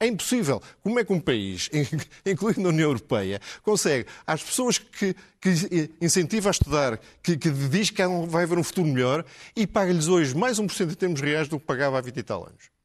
[0.00, 0.62] É impossível.
[0.80, 1.68] Como é que um país,
[2.24, 7.90] incluindo a União Europeia, consegue, às pessoas que, que incentiva a estudar, que, que diz
[7.90, 9.24] que vai haver um futuro melhor,
[9.56, 12.46] e paga-lhes hoje mais 1% em termos reais do que pagava há 20 e tal
[12.46, 12.77] anos?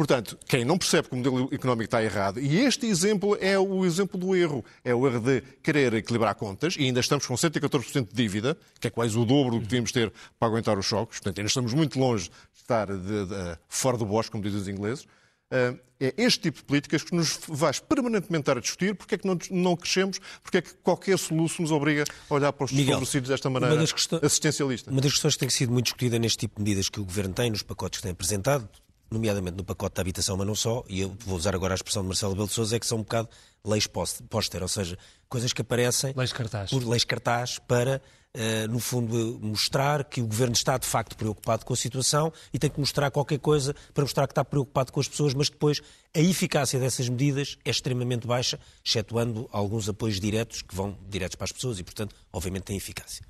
[0.00, 3.84] Portanto, quem não percebe que o modelo económico está errado, e este exemplo é o
[3.84, 8.08] exemplo do erro, é o erro de querer equilibrar contas, e ainda estamos com 114%
[8.08, 11.18] de dívida, que é quase o dobro do que devíamos ter para aguentar os choques,
[11.18, 14.68] portanto, ainda estamos muito longe de estar de, de, fora do bosque, como dizem os
[14.68, 15.04] ingleses.
[15.04, 19.18] Uh, é este tipo de políticas que nos faz permanentemente estar a discutir porque é
[19.18, 22.72] que não, não crescemos, porque é que qualquer soluço nos obriga a olhar para os
[22.72, 23.84] desfavorecidos desta maneira uma
[24.22, 24.90] assistencialista.
[24.90, 27.34] Uma das questões que tem sido muito discutida neste tipo de medidas que o Governo
[27.34, 28.66] tem, nos pacotes que tem apresentado,
[29.10, 32.02] nomeadamente no pacote de habitação, mas não só, e eu vou usar agora a expressão
[32.02, 33.28] de Marcelo Belo de Sousa, é que são um bocado
[33.64, 34.96] leis póster, ou seja,
[35.28, 36.70] coisas que aparecem leis cartaz.
[36.70, 38.00] por leis cartaz para,
[38.34, 42.58] uh, no fundo, mostrar que o Governo está de facto preocupado com a situação e
[42.58, 45.80] tem que mostrar qualquer coisa para mostrar que está preocupado com as pessoas, mas depois
[46.14, 51.44] a eficácia dessas medidas é extremamente baixa, excetuando alguns apoios diretos que vão diretos para
[51.44, 53.24] as pessoas e, portanto, obviamente tem eficácia.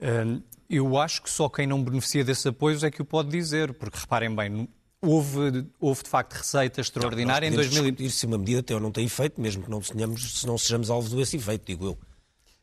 [0.00, 3.74] Hum, eu acho que só quem não beneficia desses apoios é que o pode dizer,
[3.74, 4.68] porque reparem bem,
[5.04, 8.10] Houve, houve de facto receita extraordinária não, em 2020.
[8.10, 10.90] se uma medida tem ou não tem efeito, mesmo que não, tenhamos, se não sejamos
[10.90, 11.98] alvo desse efeito, digo eu.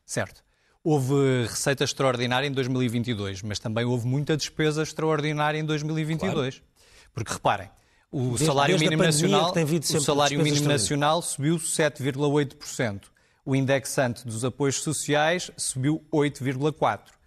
[0.06, 0.42] Certo.
[0.82, 6.56] Houve receita extraordinária em 2022, mas também houve muita despesa extraordinária em 2022.
[6.56, 6.70] Claro.
[7.14, 7.70] Porque reparem,
[8.10, 13.02] o desde, salário desde mínimo nacional, o salário mínimo nacional subiu 7,8%.
[13.46, 17.19] O indexante dos apoios sociais subiu 8,4%.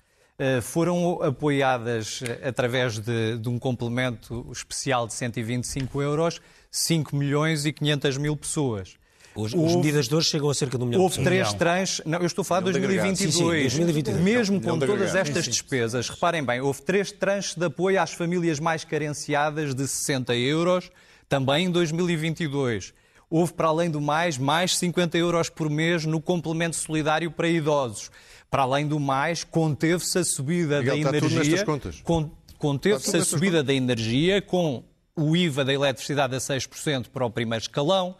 [0.44, 7.64] Eh, foram apoiadas eh, através de, de, um complemento especial de 125 euros 5 milhões
[7.64, 8.96] e 500 mil pessoas.
[9.36, 12.04] Os, houve, as medidas de hoje chegam a cerca de um milhão Houve três tranches,
[12.04, 13.32] não, eu estou a falar de 2022.
[13.32, 14.20] Sim, sim, 2022.
[14.20, 18.82] Mesmo com todas estas despesas, reparem bem, houve três tranches de apoio às famílias mais
[18.82, 20.90] carenciadas de 60 euros,
[21.28, 22.92] também em 2022.
[23.30, 28.10] Houve, para além do mais, mais 50 euros por mês no complemento solidário para idosos.
[28.52, 31.64] Para além do mais, conteve-se a subida Miguel, da energia.
[32.58, 34.84] conteve-se a subida da energia com
[35.16, 38.14] o IVA da eletricidade a 6% para o primeiro escalão,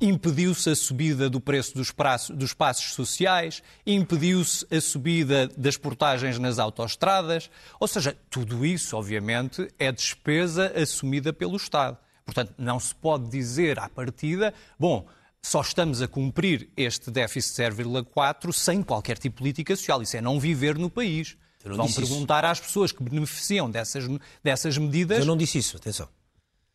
[0.00, 6.38] impediu-se a subida do preço dos, praços, dos passos sociais, impediu-se a subida das portagens
[6.38, 7.50] nas autoestradas.
[7.78, 11.98] Ou seja, tudo isso, obviamente, é despesa assumida pelo Estado.
[12.24, 15.06] Portanto, não se pode dizer à partida, bom,
[15.44, 20.00] só estamos a cumprir este déficit 0,4 sem qualquer tipo de política social.
[20.00, 21.36] Isso é não viver no país.
[21.62, 22.52] Vão perguntar isso.
[22.52, 24.04] às pessoas que beneficiam dessas,
[24.42, 25.18] dessas medidas.
[25.18, 26.08] Eu não disse isso, atenção.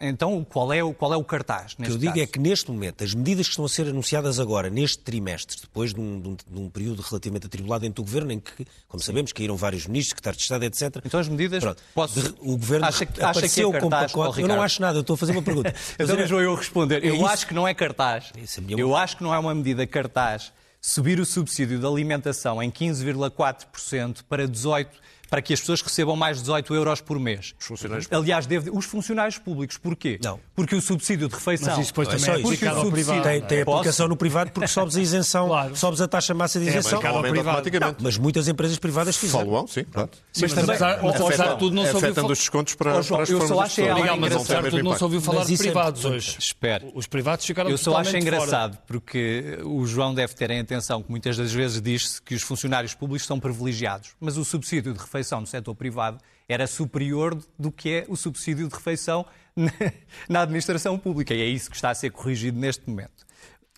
[0.01, 1.73] Então, qual é o, qual é o cartaz?
[1.73, 2.23] O que eu digo caso?
[2.23, 5.93] é que, neste momento, as medidas que estão a ser anunciadas agora, neste trimestre, depois
[5.93, 9.03] de um, de um, de um período relativamente atribulado dentro do Governo, em que, como
[9.03, 11.03] sabemos, caíram vários ministros, secretários de Estado, etc.
[11.05, 11.61] Então, as medidas.
[11.61, 12.35] Pronto, posso...
[12.39, 14.41] o Governo acha, apareceu acha que é cartaz, com pacote.
[14.41, 15.75] Eu não acho nada, eu estou a fazer uma pergunta.
[15.99, 17.03] então, mas vou eu responder.
[17.03, 18.31] É eu acho que não é cartaz.
[18.37, 22.71] É eu acho que não é uma medida cartaz subir o subsídio de alimentação em
[22.71, 24.87] 15,4% para 18%
[25.29, 27.53] para que as pessoas recebam mais de 18 euros por mês.
[27.59, 28.69] Os funcionários Aliás, deve...
[28.69, 29.77] os funcionários públicos.
[29.77, 30.19] Porquê?
[30.23, 30.39] Não.
[30.55, 31.69] Porque o subsídio de refeição...
[31.69, 33.23] Mas isso depois também é, é aplicado ao privado.
[33.23, 35.75] Tem, tem aplicação no privado porque sobes a isenção, claro.
[35.75, 37.01] sobes a taxa massa de é isenção.
[37.01, 37.69] É ao privado.
[37.79, 39.45] Não, mas muitas empresas privadas fizeram.
[39.45, 40.09] Falam, sim, claro.
[40.31, 42.31] Sim, mas, mas apesar, apesar de tudo não se ouviu falar...
[42.31, 44.83] os descontos para, oh, para as Eu só acho é Miguel, mas apesar de tudo
[44.83, 46.37] não se ouviu falar de privados hoje.
[46.39, 46.85] Espera.
[46.93, 51.09] Os privados ficaram Eu só acho engraçado porque o João deve ter em atenção que
[51.09, 55.41] muitas das vezes diz-se que os funcionários públicos são privilegiados, mas o subsídio de refeição
[55.41, 59.25] no setor privado era superior do que é o subsídio de refeição
[60.27, 61.33] na administração pública.
[61.33, 63.25] E é isso que está a ser corrigido neste momento.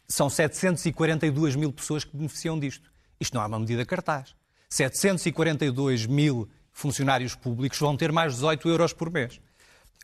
[0.07, 2.91] São 742 mil pessoas que beneficiam disto.
[3.19, 4.35] Isto não é uma medida cartaz.
[4.69, 9.41] 742 mil funcionários públicos vão ter mais 18 euros por mês.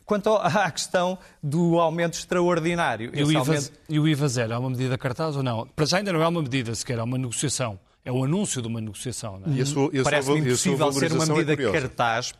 [0.04, 3.10] Quanto à questão do aumento extraordinário.
[3.14, 3.72] E o, IVA, aumento...
[3.88, 5.66] e o IVA zero é uma medida cartaz ou não?
[5.68, 8.68] Para já ainda não é uma medida sequer, é uma negociação é o anúncio de
[8.68, 9.42] uma negociação.
[9.44, 10.02] É?
[10.02, 12.32] Parece-me impossível ser uma medida é cartaz.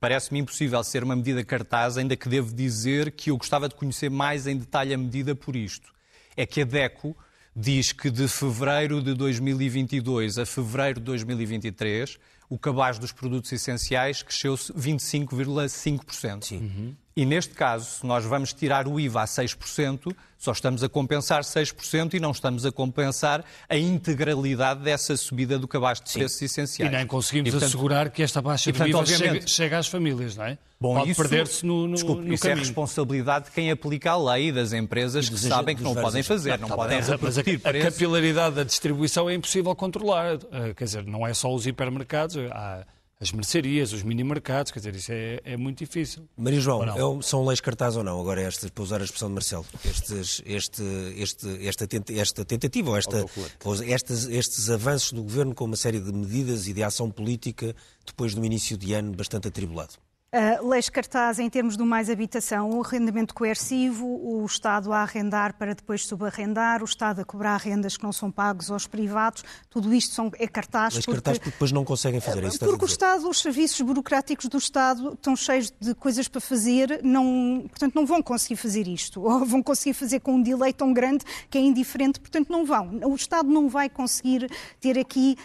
[0.00, 4.10] Parece-me impossível ser uma medida cartaz, ainda que devo dizer que eu gostava de conhecer
[4.10, 5.94] mais em detalhe a medida por isto.
[6.36, 7.16] É que a DECO
[7.54, 12.18] diz que de fevereiro de 2022 a fevereiro de 2023
[12.50, 16.50] o cabaz dos produtos essenciais cresceu 25,5%.
[16.52, 16.96] Uhum.
[17.18, 21.44] E neste caso, se nós vamos tirar o IVA a 6%, só estamos a compensar
[21.44, 26.92] 6% e não estamos a compensar a integralidade dessa subida do cabaz de preços essenciais.
[26.92, 30.36] E nem conseguimos e, portanto, assegurar que esta baixa do IVA chega, chega, às famílias,
[30.36, 30.58] não é?
[30.78, 32.58] Bom, Pode perder-se no, no, desculpe, no isso caminho.
[32.58, 36.22] é responsabilidade de quem aplica a lei e das empresas que sabem que não podem
[36.22, 40.34] fazer, não, não podem Mas a, a capilaridade da distribuição é impossível controlar.
[40.52, 42.84] Eh, quer dizer, não é só os hipermercados, há
[43.18, 46.28] as mercearias, os mini-mercados, quer dizer, isso é, é muito difícil.
[46.36, 48.20] Maria João, é, são leis cartaz ou não?
[48.20, 50.82] Agora, estas, para usar a expressão de Marcelo, estes, este,
[51.16, 53.24] este, esta, esta tentativa, ou, esta,
[53.64, 57.74] ou estes, estes avanços do governo com uma série de medidas e de ação política
[58.04, 59.94] depois do início de ano bastante atribulado.
[60.34, 65.54] Uh, leis cartaz em termos do mais habitação, o arrendamento coercivo, o Estado a arrendar
[65.54, 69.94] para depois subarrendar, o Estado a cobrar rendas que não são pagos aos privados, tudo
[69.94, 70.94] isto são, é cartaz.
[70.94, 72.58] Leis porque, cartaz porque depois não conseguem fazer isso.
[72.58, 77.64] Porque o Estado, os serviços burocráticos do Estado estão cheios de coisas para fazer, não,
[77.68, 81.24] portanto não vão conseguir fazer isto, ou vão conseguir fazer com um delay tão grande
[81.48, 82.98] que é indiferente, portanto não vão.
[83.04, 85.36] O Estado não vai conseguir ter aqui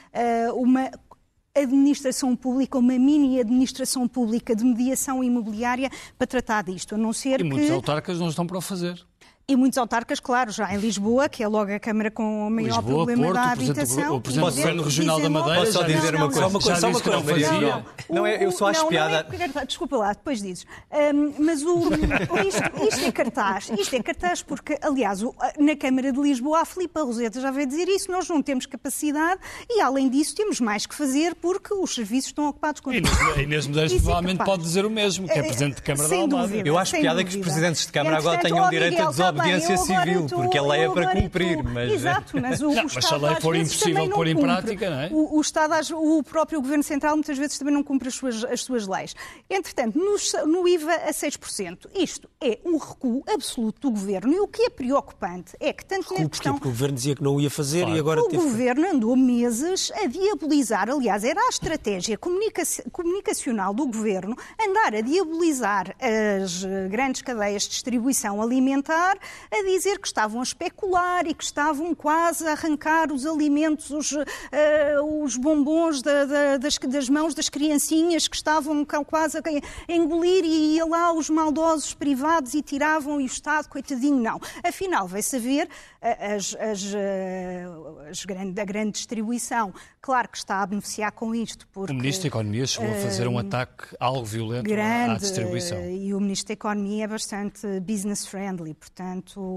[0.50, 0.90] uh, uma
[1.56, 7.40] administração pública, uma mini administração pública de mediação imobiliária para tratar disto, a não ser
[7.40, 7.50] e que...
[7.50, 9.06] muitos autarcas não estão para o fazer.
[9.52, 12.78] E muitos autarcas, claro, já em Lisboa, que é logo a Câmara com o maior
[12.78, 14.16] Lisboa, problema Porto, da habitação.
[14.16, 16.48] O Presidente do Governo Regional da Madeira Posso só dizer uma coisa?
[16.48, 17.86] Uma coisa só uma coisa, Maria.
[18.10, 19.28] Não, é, eu só acho não, piada...
[19.30, 20.66] Não é, desculpa lá, depois dizes.
[20.90, 21.82] Um, mas o,
[22.48, 23.70] isto, isto, é cartaz.
[23.78, 25.22] Isto é cartaz porque, aliás,
[25.60, 28.10] na Câmara de Lisboa, a Filipa Roseta já veio dizer isso.
[28.10, 32.48] Nós não temos capacidade e, além disso, temos mais que fazer porque os serviços estão
[32.48, 32.94] ocupados com...
[32.94, 33.04] E
[33.38, 36.16] Inês Medeiros é provavelmente é pode dizer o mesmo, que é Presidente de Câmara da
[36.16, 36.56] Almada.
[36.64, 39.12] Eu acho piada que os Presidentes de Câmara agora tenham direito à
[39.42, 41.64] desobediência civil porque a lei é para cumprir.
[41.64, 41.92] Mas...
[41.92, 45.00] Exato, mas o, não, o mas se a lei for impossível pôr em prática, não
[45.00, 45.10] é?
[45.12, 48.62] O, o, Estado, o próprio Governo Central, muitas vezes também não cumpre as suas, as
[48.62, 49.16] suas leis.
[49.50, 54.34] Entretanto, no, no IVA a 6%, isto é um recuo absoluto do Governo.
[54.34, 56.54] E o que é preocupante é que tanto recuo na questão...
[56.54, 57.96] Porque o Governo dizia que não ia fazer claro.
[57.96, 58.44] e agora o teve...
[58.44, 64.96] O Governo andou meses a diabolizar, aliás, era a estratégia comunica comunicacional do Governo andar
[64.96, 69.18] a diabolizar as grandes cadeias de distribuição alimentar,
[69.52, 74.12] a dizer que estavam a especular e que estavam quase a arrancar os alimentos, os,
[74.12, 74.26] uh,
[75.24, 80.76] os bombons da, da, das, das, mãos das criancinhas que estavam quase a engolir e
[80.76, 84.40] ia lá os maldosos privados e tiravam e o Estado, coitadinho, não.
[84.64, 85.68] Afinal, vai saber,
[86.02, 86.94] as, as,
[88.54, 91.68] da grande distribuição, claro que está a beneficiar com isto.
[91.68, 95.80] Porque, o Ministro da Economia chegou a fazer um ataque algo violento grande, à distribuição.
[95.90, 99.11] E o Ministro da Economia é bastante business friendly, portanto,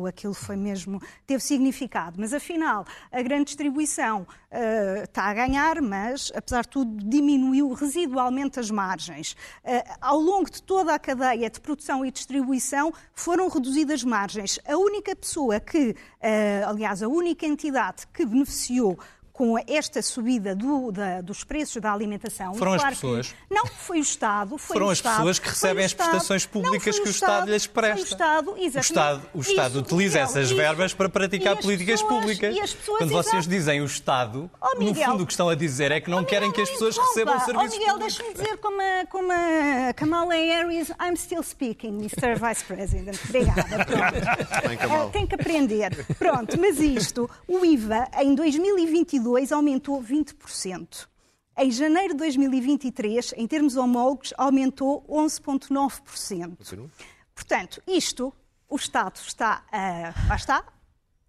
[0.08, 1.00] aquilo foi mesmo.
[1.26, 2.16] teve significado.
[2.18, 8.58] Mas afinal, a grande distribuição uh, está a ganhar, mas, apesar de tudo, diminuiu residualmente
[8.58, 9.32] as margens.
[9.64, 14.58] Uh, ao longo de toda a cadeia de produção e distribuição, foram reduzidas margens.
[14.66, 18.98] A única pessoa que, uh, aliás, a única entidade que beneficiou
[19.34, 22.54] com esta subida do, da, dos preços da alimentação.
[22.54, 23.32] Foram claro as pessoas.
[23.32, 24.56] Que, não, foi o Estado.
[24.56, 27.50] Foi Foram o as Estado, pessoas que recebem as prestações públicas que o Estado, Estado
[27.50, 28.00] lhes presta.
[28.00, 28.76] o Estado, exatamente.
[28.76, 32.54] O Estado, o Estado isso, utiliza Miguel, essas isso, verbas para praticar políticas pessoas, públicas.
[32.54, 33.48] Pessoas, Quando vocês exato.
[33.48, 36.22] dizem o Estado, oh, Miguel, no fundo o que estão a dizer é que não
[36.22, 38.18] oh, querem que as pessoas recebam serviços oh, Miguel, públicos.
[38.18, 42.36] deixa-me dizer como a, como a Kamala Harris, I'm still speaking, Mr.
[42.38, 43.18] Vice President.
[43.28, 43.84] Obrigada.
[43.84, 45.10] Pronto.
[45.10, 46.06] Tem que aprender.
[46.20, 51.08] Pronto, mas isto, o IVA em 2022 aumentou 20%.
[51.56, 56.90] Em janeiro de 2023, em termos homólogos, aumentou 11,9%.
[57.34, 58.32] Portanto, isto,
[58.68, 60.64] o Estado está, uh, lá está,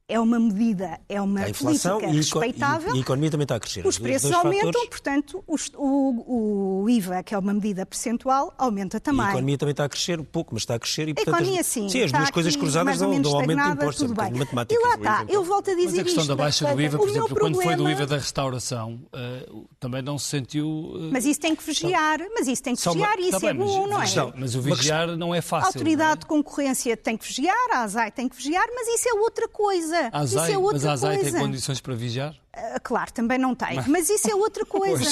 [0.08, 2.96] é uma medida, é uma a inflação política respeitável.
[2.96, 3.88] E, a economia também está a crescer.
[3.88, 4.90] Os preços aumentam, fatores...
[4.90, 9.22] portanto, o, o, IVA, que é uma medida percentual, aumenta também.
[9.22, 11.10] E a economia também está a crescer um pouco, mas está a crescer.
[11.10, 11.90] E, portanto, a economia, sim.
[11.90, 14.08] Sim, as duas coisas cruzadas dão, dão aumento de impostos.
[14.08, 14.32] Tudo bem.
[14.34, 14.80] Matemática.
[14.80, 16.98] E lá está, eu volto a dizer Mas a questão isto, da baixa do IVA,
[16.98, 17.56] por exemplo, problema...
[17.56, 20.68] quando foi do IVA da restauração, uh, também não se sentiu...
[20.68, 21.10] Uh...
[21.12, 23.88] Mas isso tem que vigiar, mas isso tem que vigiar, e isso tá é bom,
[23.88, 24.06] não é?
[24.38, 25.66] Mas o vigiar não é fácil.
[25.66, 29.14] A autoridade de concorrência tem que vigiar, a ASAI tem que vigiar, mas isso é
[29.14, 29.95] outra coisa.
[30.24, 31.32] Isso é outra mas a ASAI coisa.
[31.32, 32.34] tem condições para vigiar?
[32.34, 33.76] Uh, claro, também não tem.
[33.76, 35.04] Mas, mas isso é outra coisa.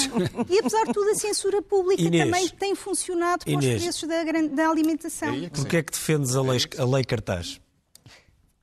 [0.48, 4.08] e apesar de tudo, a censura pública Inês, também tem funcionado com Inês, os preços
[4.08, 5.34] da, da alimentação.
[5.34, 7.60] É Porquê é que defendes a lei, a lei cartaz?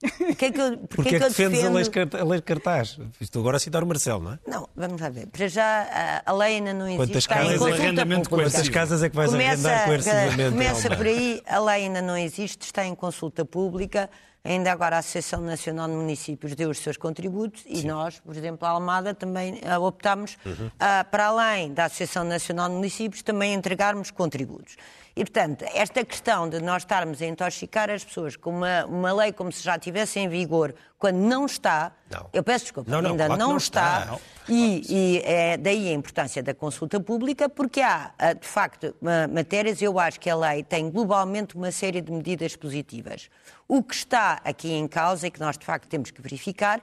[0.02, 2.18] Porquê é que, eu, porquê é que, que defendes defendo...
[2.18, 2.98] a, lei, a cartaz?
[3.20, 4.40] Estou agora a citar o Marcelo, não é?
[4.48, 5.28] Não, vamos lá ver.
[5.28, 6.98] Para já, a lei ainda não existe.
[6.98, 10.52] Quantas casas, é, quantas casas é que vais começa, arrendar coercivamente?
[10.52, 14.10] Começa por aí, a lei ainda não existe, está em consulta pública.
[14.44, 17.70] Ainda agora a Associação Nacional de Municípios deu os seus contributos Sim.
[17.74, 20.68] e nós, por exemplo, a Almada, também uh, optámos, uhum.
[20.68, 24.78] uh, para além da Associação Nacional de Municípios, também entregarmos contributos.
[25.16, 29.34] E, portanto, esta questão de nós estarmos a intoxicar as pessoas com uma, uma lei
[29.34, 32.30] como se já estivesse em vigor, quando não está, não.
[32.32, 35.90] eu peço desculpa, não, não, ainda claro não, não, está, está e, e, é daí
[35.90, 38.96] a importância da consulta pública, porque há, ah, de facto,
[39.34, 43.30] matérias, eu acho que a lei tem globalmente uma série de medidas positivas.
[43.68, 46.82] O que está aqui em causa e que nós, de facto, temos que verificar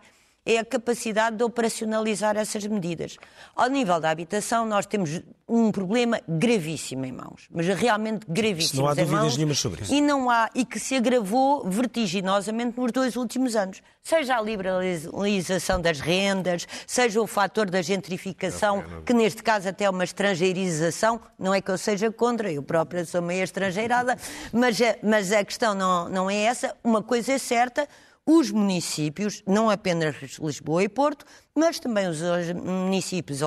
[0.48, 3.18] é a capacidade de operacionalizar essas medidas.
[3.54, 8.82] Ao nível da habitação, nós temos um problema gravíssimo em mãos, mas realmente gravíssimo.
[8.82, 9.92] Não há dúvidas mãos, nenhuma sobre isso.
[9.92, 13.82] E não há, e que se agravou vertiginosamente nos dois últimos anos.
[14.02, 19.90] Seja a liberalização das rendas, seja o fator da gentrificação, que neste caso até é
[19.90, 24.16] uma estrangeirização, não é que eu seja contra, eu própria sou meio estrangeirada,
[24.50, 26.74] mas, mas a questão não, não é essa.
[26.82, 27.86] Uma coisa é certa,
[28.30, 32.20] os municípios, não apenas Lisboa e Porto, mas também os
[32.62, 33.40] municípios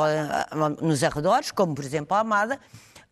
[0.81, 2.59] nos arredores, como por exemplo a Almada,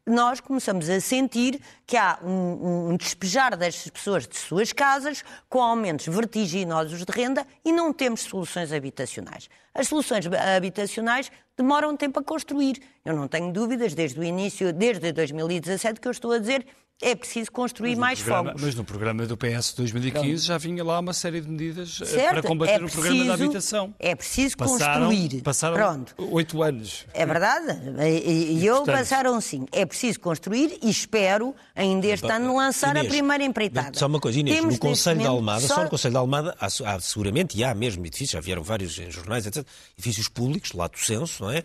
[0.03, 5.61] nós começamos a sentir que há um, um, despejar das pessoas de suas casas com
[5.61, 9.47] aumentos vertiginosos de renda e não temos soluções habitacionais.
[9.71, 12.81] As soluções habitacionais demoram tempo a construir.
[13.03, 16.65] Eu não tenho dúvidas, desde o início, desde 2017, que eu estou a dizer
[17.01, 18.61] é preciso construir mais programa, fogos.
[18.61, 22.33] Mas no programa do PS 2015 já vinha lá uma série de medidas eh, certo,
[22.33, 23.95] para combater é preciso, o programa da habitação.
[23.97, 25.41] É preciso passaram, construir.
[25.41, 27.05] Passaram oito anos.
[27.13, 27.79] É verdade.
[27.99, 29.65] E, e, e eu portanto, passaram sim.
[29.71, 33.97] É preciso construir e espero ainda este ano lançar Inês, a primeira empreitada.
[33.97, 35.75] Só uma coisa, Inês, Temos no Conselho da Almada, só...
[35.75, 35.83] só...
[35.83, 39.45] no Conselho da Almada, há, há seguramente, e há mesmo edifícios, já vieram vários jornais,
[39.45, 39.65] etc.,
[39.97, 41.63] edifícios públicos, lato senso, não é?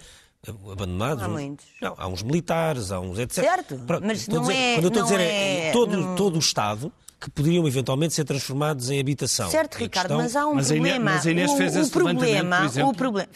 [0.70, 1.22] abandonados.
[1.22, 1.66] Há muitos.
[1.81, 3.44] Não, há uns militares, há uns etc.
[3.44, 4.74] Certo, Pronto, mas não dizer, é...
[4.74, 6.14] Quando eu estou a dizer é, é todo, não...
[6.14, 6.92] todo o Estado
[7.25, 9.51] que poderiam eventualmente ser transformados em habitação.
[9.51, 10.19] Certo, Ricardo, questão...
[10.19, 11.13] mas há um mas problema.
[11.13, 13.29] Mas a Inês fez o, esse o problema, o problema,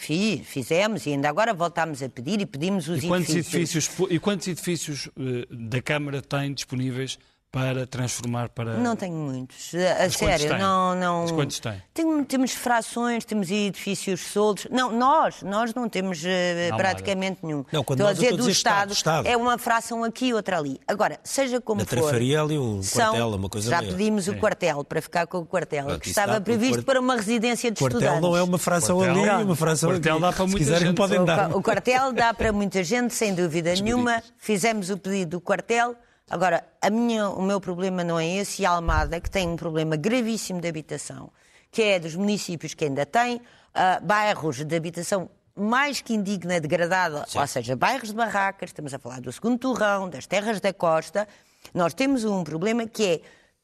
[0.43, 3.87] fizemos e ainda agora voltámos a pedir e pedimos os e quantos edifícios.
[3.87, 4.11] edifícios.
[4.11, 5.11] E quantos edifícios uh,
[5.49, 7.17] da Câmara têm disponíveis
[7.51, 8.77] para transformar para.
[8.77, 9.73] Não tenho muitos.
[9.73, 10.93] A Mas sério, não.
[10.95, 11.21] não...
[11.23, 11.81] Mas quantos tem?
[11.93, 14.67] Tem, temos frações, temos edifícios soltos.
[14.69, 16.27] Não, nós, nós não temos uh,
[16.69, 17.65] não, praticamente nenhum.
[17.71, 20.79] Não, quando estou a dizer do Estado, Estado, é uma fração aqui, outra ali.
[20.87, 21.95] Agora, seja como Na for.
[21.97, 25.45] Trafaria ali um são, quartel, uma coisa Já pedimos o quartel, para ficar com o
[25.45, 28.21] quartel, Pronto, que estava previsto para uma residência de quartel estudantes.
[28.21, 30.21] não é uma fração ali, é uma fração O quartel aqui.
[30.21, 30.97] dá para muita quiserem, gente.
[30.97, 31.55] podem dar.
[31.55, 34.21] O quartel dá para muita gente, sem dúvida nenhuma.
[34.37, 35.95] Fizemos o pedido do quartel.
[36.29, 39.95] Agora, minha, o meu problema não é esse, e a Almada, que tem um problema
[39.95, 41.31] gravíssimo de habitação,
[41.71, 47.25] que é dos municípios que ainda têm uh, bairros de habitação mais que indigna, degradada,
[47.27, 47.39] Sim.
[47.39, 51.27] ou seja, bairros de barracas, estamos a falar do segundo torrão, das terras da costa,
[51.73, 53.21] nós temos um problema que é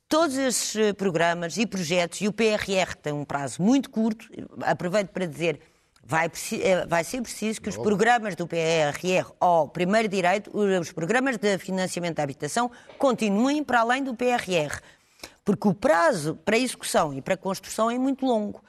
[0.09, 4.27] todos esses programas e projetos, e o PRR tem um prazo muito curto,
[4.61, 5.59] aproveito para dizer,
[6.05, 6.31] vai,
[6.61, 11.57] eh, vai ser preciso que os programas do PRR, ou primeiro direito, os programas de
[11.57, 14.79] financiamento da habitação, continuem para além do PRR.
[15.43, 18.63] Porque o prazo para execução e para construção é muito longo.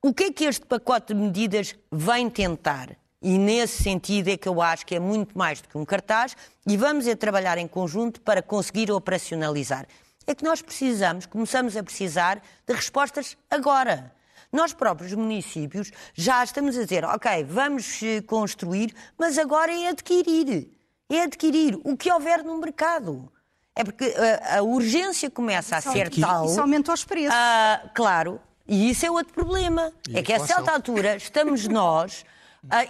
[0.00, 2.96] O que é que este pacote de medidas vem tentar?
[3.20, 6.36] E nesse sentido é que eu acho que é muito mais do que um cartaz
[6.66, 9.86] e vamos é trabalhar em conjunto para conseguir operacionalizar.
[10.26, 14.15] É que nós precisamos, começamos a precisar de respostas agora.
[14.56, 20.70] Nós próprios municípios já estamos a dizer, ok, vamos eh, construir, mas agora é adquirir.
[21.10, 23.30] É adquirir o que houver no mercado.
[23.74, 26.46] É porque a, eh, a urgência começa isso a ser tal.
[26.46, 27.34] Isso aumenta os preços.
[27.34, 29.92] Uh, claro, e isso é outro problema.
[30.08, 32.24] E é que a certa altura estamos nós,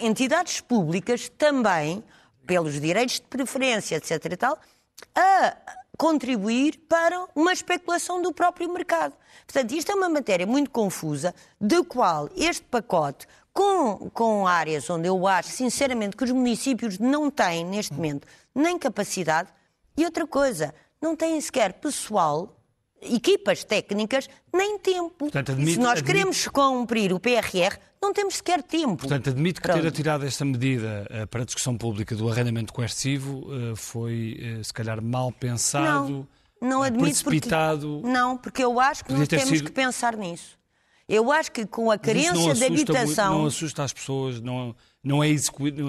[0.01, 2.05] entidades públicas, também,
[2.47, 4.25] pelos direitos de preferência, etc.
[4.25, 4.57] e tal,
[5.17, 5.57] a
[5.97, 9.15] contribuir para uma especulação do próprio mercado.
[9.47, 15.09] Portanto, isto é uma matéria muito confusa, de qual este pacote, com, com áreas onde
[15.09, 19.49] eu acho, sinceramente, que os municípios não têm, neste momento, nem capacidade,
[19.97, 22.55] e outra coisa, não têm sequer pessoal
[23.03, 25.15] equipas técnicas, nem tempo.
[25.19, 26.07] Portanto, admite, se nós admite...
[26.07, 28.97] queremos cumprir o PRR, não temos sequer tempo.
[28.97, 29.83] Portanto, admito que Pronto.
[29.83, 34.65] ter atirado esta medida uh, para a discussão pública do arrendamento coercivo uh, foi, uh,
[34.65, 36.27] se calhar, mal pensado,
[36.61, 38.01] não, não admito precipitado.
[38.01, 39.65] Porque, não, porque eu acho que nós temos sido...
[39.65, 40.57] que pensar nisso.
[41.09, 43.29] Eu acho que com a carência de habitação.
[43.29, 44.75] Muito, não assusta as pessoas, não,
[45.07, 45.29] não, é,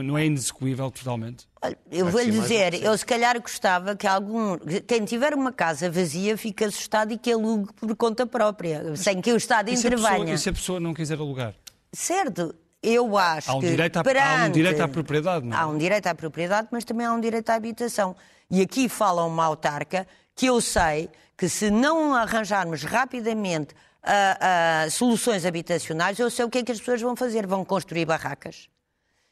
[0.04, 1.48] não é inexecuível totalmente?
[1.92, 4.58] Eu vou-lhe dizer, eu se calhar gostava que algum.
[4.86, 9.34] Quem tiver uma casa vazia fique assustado e que alugue por conta própria, sem que
[9.34, 10.36] o Estado intervenha.
[10.36, 11.56] E se a pessoa não quiser alugar?
[11.92, 12.54] Certo.
[12.82, 13.70] Eu acho há um que.
[13.70, 15.60] Direito a, perante, há um direito à propriedade, não é?
[15.60, 18.16] Há um direito à propriedade, mas também há um direito à habitação.
[18.52, 24.92] E aqui fala uma autarca que eu sei que se não arranjarmos rapidamente uh, uh,
[24.92, 27.48] soluções habitacionais, eu sei o que é que as pessoas vão fazer.
[27.48, 28.70] Vão construir barracas.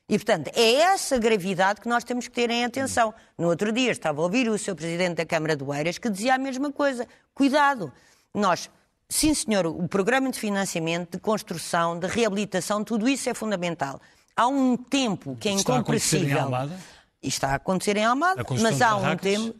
[0.07, 3.13] E, portanto, é essa gravidade que nós temos que ter em atenção.
[3.37, 6.35] No outro dia estava a ouvir o seu presidente da Câmara do Eiras que dizia
[6.35, 7.07] a mesma coisa.
[7.33, 7.91] Cuidado,
[8.33, 8.69] nós,
[9.09, 13.99] sim senhor, o programa de financiamento, de construção, de reabilitação, tudo isso é fundamental.
[14.35, 16.27] Há um tempo que é incompressível.
[16.29, 16.79] Está a acontecer em Almada?
[17.23, 19.55] Está a acontecer em Almada, mas há um tempo...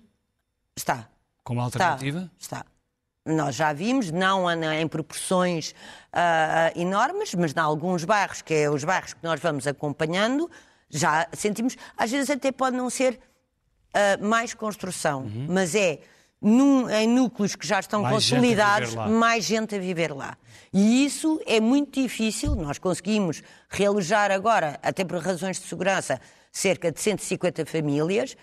[0.76, 1.10] Está.
[1.44, 2.30] Como alternativa?
[2.38, 2.58] Está.
[2.58, 2.75] está
[3.26, 5.72] nós já vimos, não em proporções
[6.14, 10.50] uh, enormes, mas em alguns bairros, que é os bairros que nós vamos acompanhando,
[10.90, 13.20] já sentimos, às vezes até pode não ser
[13.94, 15.48] uh, mais construção, uhum.
[15.50, 16.00] mas é
[16.40, 20.38] num, em núcleos que já estão mais consolidados, gente mais gente a viver lá.
[20.72, 26.22] E isso é muito difícil, nós conseguimos realojar agora, até por razões de segurança,
[26.52, 28.38] cerca de 150 famílias,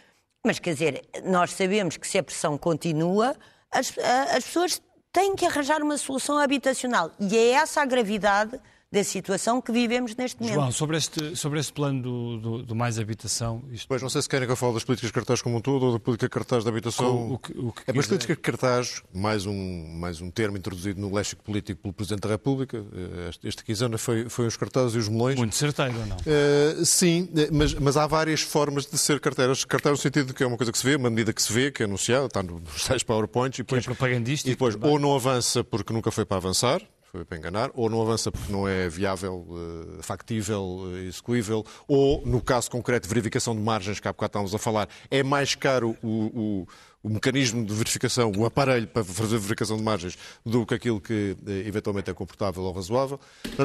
[0.45, 3.37] mas quer dizer, nós sabemos que se a pressão continua,
[3.73, 3.93] as,
[4.37, 4.81] as pessoas
[5.13, 7.11] têm que arranjar uma solução habitacional.
[7.19, 8.59] E é essa a gravidade
[8.93, 10.55] da situação que vivemos neste momento.
[10.55, 13.63] João, sobre este, sobre este plano do, do, do mais habitação...
[13.73, 13.89] Isto...
[13.89, 15.87] Pois, não sei se querem que eu fale das políticas de cartaz como um todo
[15.87, 17.33] ou da política de cartaz da habitação.
[17.33, 21.01] O, que, o que é, mas política de cartaz, mais um, mais um termo introduzido
[21.01, 24.95] no léxico político pelo Presidente da República, eh, este, este quinzana foi, foi os cartazes
[24.95, 25.39] e os melões.
[25.39, 26.17] Muito certeiro, ou não?
[26.17, 29.65] Uh, sim, eh, mas, mas há várias formas de ser carteiras.
[29.65, 31.51] Carteira no sentido de que é uma coisa que se vê, uma medida que se
[31.51, 34.51] vê, que é anunciada, está nos tais PowerPoints e depois, que é propagandístico.
[34.51, 36.83] E depois ou não avança porque nunca foi para avançar,
[37.13, 42.27] foi para enganar, ou não avança porque não é viável, uh, factível, uh, execuível, ou,
[42.27, 45.95] no caso concreto, verificação de margens, que há bocado estávamos a falar, é mais caro
[46.03, 46.69] o, o,
[47.03, 51.37] o mecanismo de verificação, o aparelho para fazer verificação de margens, do que aquilo que
[51.47, 53.21] uh, eventualmente é comportável ou razoável.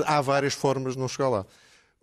[0.06, 1.46] Há várias formas de não chegar lá.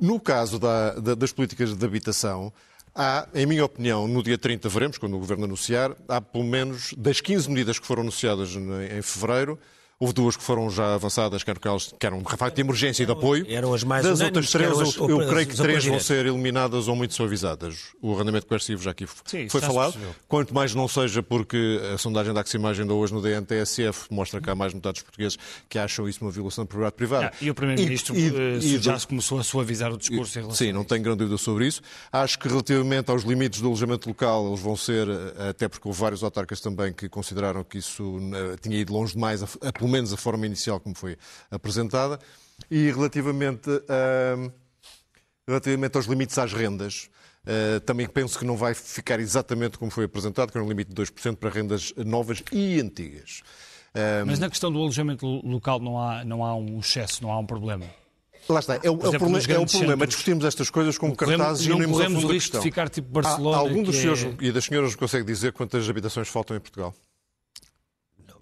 [0.01, 2.51] No caso da, da, das políticas de habitação,
[2.97, 6.95] Há, em minha opinião, no dia 30 veremos, quando o Governo anunciar, há pelo menos
[6.97, 9.59] das 15 medidas que foram anunciadas em fevereiro,
[9.99, 11.61] Houve duas que foram já avançadas, que eram,
[11.99, 13.47] que eram de facto de emergência e de apoio.
[13.49, 16.97] Eram as mais Das outras três, eu, eu creio que três vão ser eliminadas ou
[16.97, 17.95] muito suavizadas.
[18.03, 19.97] O arrendamento coercivo já aqui Sim, foi falado.
[20.28, 24.51] Quanto mais não seja porque a sondagem da Aximagem ainda hoje no DNTSF mostra que
[24.51, 25.38] há mais metade dos portugueses
[25.68, 27.32] que acham isso uma violação de propriedade privada.
[27.32, 30.72] Ah, e o Primeiro-Ministro eh, já se começou a suavizar o discurso em relação Sim,
[30.72, 31.80] não tenho grande dúvida sobre isso.
[32.12, 36.01] Acho que relativamente aos limites do alojamento local, eles vão ser, eh, até porque houve
[36.01, 39.93] vários autarcas também que consideraram que isso eh, tinha ido longe demais, a, a, pelo
[39.93, 41.18] menos a forma inicial como foi
[41.51, 42.18] apresentada.
[42.70, 44.53] E relativamente, uh,
[45.47, 47.11] relativamente aos limites às rendas,
[47.45, 50.95] uh, também penso que não vai ficar exatamente como foi apresentado, que é um limite
[50.95, 53.43] de 2% para rendas novas e antigas.
[54.26, 57.47] Mas na questão do alojamento local não há, não há um excesso, não há um
[57.47, 57.87] problema?
[58.49, 60.07] Lá está, é, o, exemplo, é o problema, é o problema.
[60.07, 63.57] discutimos estas coisas como cartazes não e não corremos o risco de ficar tipo Barcelona.
[63.57, 64.35] Há, algum dos senhores é...
[64.41, 66.93] e das senhoras consegue dizer quantas habitações faltam em Portugal?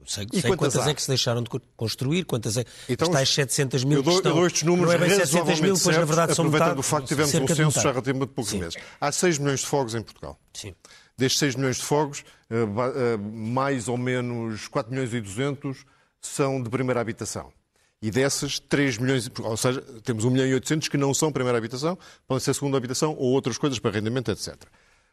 [0.07, 3.85] Sei, sei quantas, quantas é que se deixaram de construir, quantas é então, tais 700
[3.85, 6.05] mil eu dou, estão, eu dou estes números não é bem 700 mil, pois na
[6.05, 8.59] verdade são metade, do facto que tivemos um censo já relativamente poucos Sim.
[8.59, 8.77] meses.
[9.01, 10.39] Há 6 milhões de fogos em Portugal.
[10.55, 10.75] Sim.
[11.17, 15.85] Destes 6 milhões de fogos, eh, eh, mais ou menos 4 milhões e 200
[16.21, 17.53] são de primeira habitação.
[18.01, 21.57] E dessas, 3 milhões, ou seja, temos 1 milhão e 800 que não são primeira
[21.57, 21.97] habitação,
[22.27, 24.57] podem ser segunda habitação ou outras coisas para arrendamento, etc.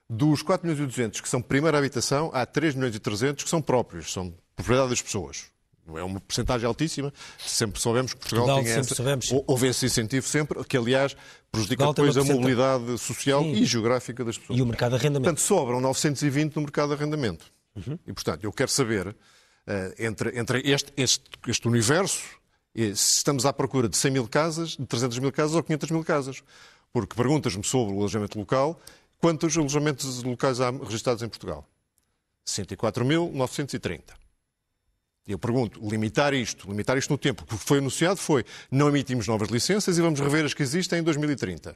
[0.10, 3.50] Dos 4 milhões e 200 que são primeira habitação, há 3 milhões e 300 que
[3.50, 5.46] são próprios, são propriedade das pessoas.
[5.98, 7.12] É uma porcentagem altíssima.
[7.38, 11.16] Sempre soubemos que Portugal, Portugal tinha essa, soubemos, houve esse incentivo sempre, que aliás
[11.52, 13.54] prejudica depois a mobilidade social sim.
[13.54, 14.60] e geográfica das pessoas.
[14.60, 15.24] E o mercado de arrendamento.
[15.24, 17.46] Portanto, sobram 920 no mercado de arrendamento.
[17.76, 17.98] Uhum.
[18.06, 19.16] E, portanto, eu quero saber, uh,
[19.98, 22.22] entre, entre este, este, este universo,
[22.76, 26.04] se estamos à procura de 100 mil casas, de 300 mil casas ou 500 mil
[26.04, 26.44] casas.
[26.92, 28.80] Porque perguntas-me sobre o alojamento local,
[29.20, 31.68] quantos alojamentos locais há registrados em Portugal?
[32.48, 34.02] 104.930.
[35.28, 39.28] Eu pergunto, limitar isto, limitar isto no tempo, o que foi anunciado foi não emitimos
[39.28, 41.76] novas licenças e vamos rever as que existem em 2030.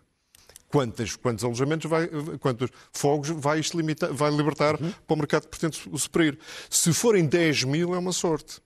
[0.67, 4.91] Quantos, quantos alojamentos, vai, quantos fogos vai, isto limitar, vai libertar uhum.
[5.05, 6.39] para o mercado que pretende suprir?
[6.67, 8.59] Se forem 10 mil, é uma sorte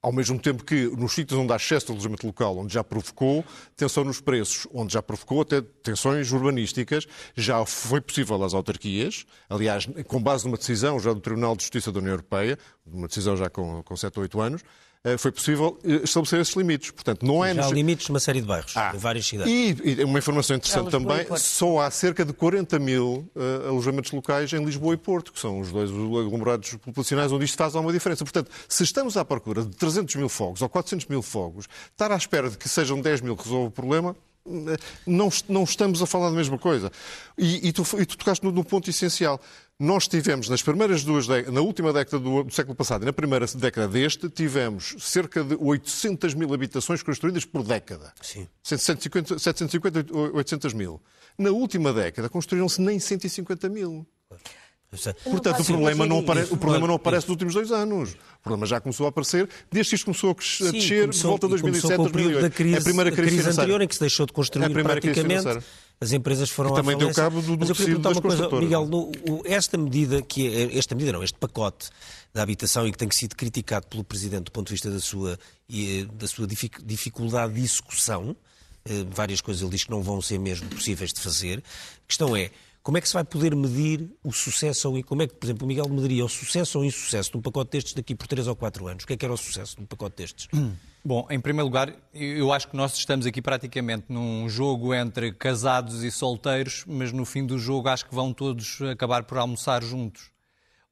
[0.00, 3.44] ao mesmo tempo que nos sítios onde há excesso de alojamento local, onde já provocou
[3.76, 9.88] tensão nos preços, onde já provocou até tensões urbanísticas, já foi possível às autarquias, aliás,
[10.06, 13.50] com base numa decisão já do Tribunal de Justiça da União Europeia, uma decisão já
[13.50, 14.62] com, com 7 ou 8 anos,
[15.16, 16.90] foi possível eh, estabelecer esses limites.
[16.90, 19.52] Portanto, não é Já há limites numa série de bairros, ah, em várias cidades.
[19.52, 24.52] E, e uma informação interessante também, só há cerca de 40 mil uh, alojamentos locais
[24.52, 28.24] em Lisboa e Porto, que são os dois aglomerados populacionais onde isto faz alguma diferença.
[28.24, 32.16] Portanto, se estamos à procura de 300 mil fogos ou 400 mil fogos, estar à
[32.16, 34.16] espera de que sejam 10 mil que resolva o problema,
[35.06, 36.90] não, não estamos a falar da mesma coisa.
[37.36, 39.40] E, e, tu, e tu tocaste no, no ponto essencial.
[39.80, 43.46] Nós tivemos, nas primeiras duas na última década do, do, século passado e na primeira
[43.46, 48.12] década deste, tivemos cerca de 800 mil habitações construídas por década.
[48.20, 48.48] Sim.
[48.60, 51.00] 750, 750 800 mil.
[51.38, 54.04] Na última década construíram-se nem 150 mil.
[54.90, 58.14] Portanto, o problema, não aparece, o problema não aparece nos últimos dois anos.
[58.40, 61.46] O problema já começou a aparecer desde que isto começou a descer Sim, de volta
[61.46, 62.40] a 2007, 2008.
[62.40, 64.82] Da crise, é a primeira crise, crise anterior em que se deixou de construir é
[64.82, 65.62] praticamente
[66.00, 68.60] as empresas foram e também deu cabo do, do Mas eu queria perguntar uma coisa,
[68.60, 71.90] Miguel, no, o, esta medida, que é, esta medida não, este pacote
[72.32, 75.38] da habitação e que tem sido criticado pelo Presidente do ponto de vista da sua,
[76.14, 78.36] da sua dificuldade de execução,
[78.84, 82.36] eh, várias coisas ele diz que não vão ser mesmo possíveis de fazer, a questão
[82.36, 82.50] é,
[82.82, 85.64] como é que se vai poder medir o sucesso ou como é que, por exemplo,
[85.64, 88.56] o Miguel mediria o sucesso ou insucesso de um pacote destes daqui por 3 ou
[88.56, 89.04] 4 anos?
[89.04, 90.48] O que é que era o sucesso de um pacote destes?
[90.54, 90.72] Hum.
[91.08, 96.04] Bom, em primeiro lugar, eu acho que nós estamos aqui praticamente num jogo entre casados
[96.04, 100.30] e solteiros, mas no fim do jogo acho que vão todos acabar por almoçar juntos.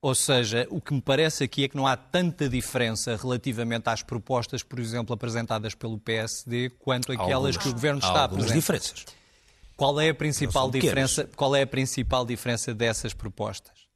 [0.01, 4.03] Ou seja, o que me parece aqui é que não há tanta diferença relativamente às
[4.03, 8.55] propostas, por exemplo, apresentadas pelo PSD, quanto aquelas que o Governo está a apresentar.
[8.55, 9.05] diferenças.
[9.77, 11.29] Qual é a principal diferença?
[11.37, 13.87] Qual é a principal diferença dessas propostas?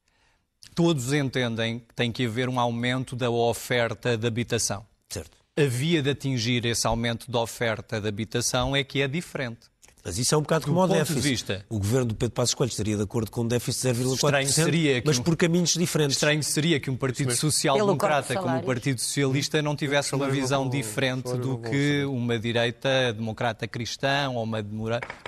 [0.75, 4.85] Todos entendem que tem que haver um aumento da oferta de habitação.
[5.09, 9.69] Certo a via de atingir esse aumento da oferta de habitação é que é diferente.
[10.03, 11.21] Mas isso é um bocado como o déficit.
[11.21, 13.99] De vista, o governo do Pedro Passos Coelho estaria de acordo com um déficit de
[13.99, 16.15] 0,4%, mas um, por caminhos diferentes.
[16.15, 21.37] Estranho seria que um Partido Social-Democrata como o Partido Socialista não tivesse uma visão diferente
[21.37, 24.65] do que uma direita democrata cristã ou uma,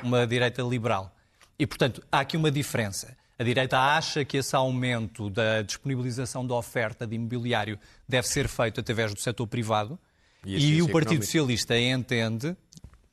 [0.02, 1.14] uma direita liberal.
[1.60, 3.16] E, portanto, há aqui uma diferença.
[3.38, 7.78] A direita acha que esse aumento da disponibilização da oferta de imobiliário
[8.10, 10.00] deve ser feito através do setor privado,
[10.46, 12.56] e, e o Partido Socialista entende,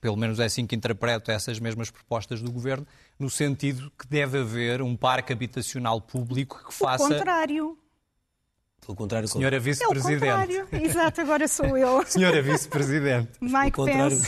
[0.01, 2.87] pelo menos é assim que interpreto essas mesmas propostas do Governo,
[3.19, 7.05] no sentido que deve haver um parque habitacional público que faça...
[7.05, 7.79] O contrário.
[8.81, 10.25] Pelo contrário, Senhora Vice-Presidente.
[10.25, 10.85] É o contrário.
[10.85, 12.05] Exato, agora sou eu.
[12.09, 13.29] Senhora Vice-Presidente.
[13.41, 14.27] Mike Pence.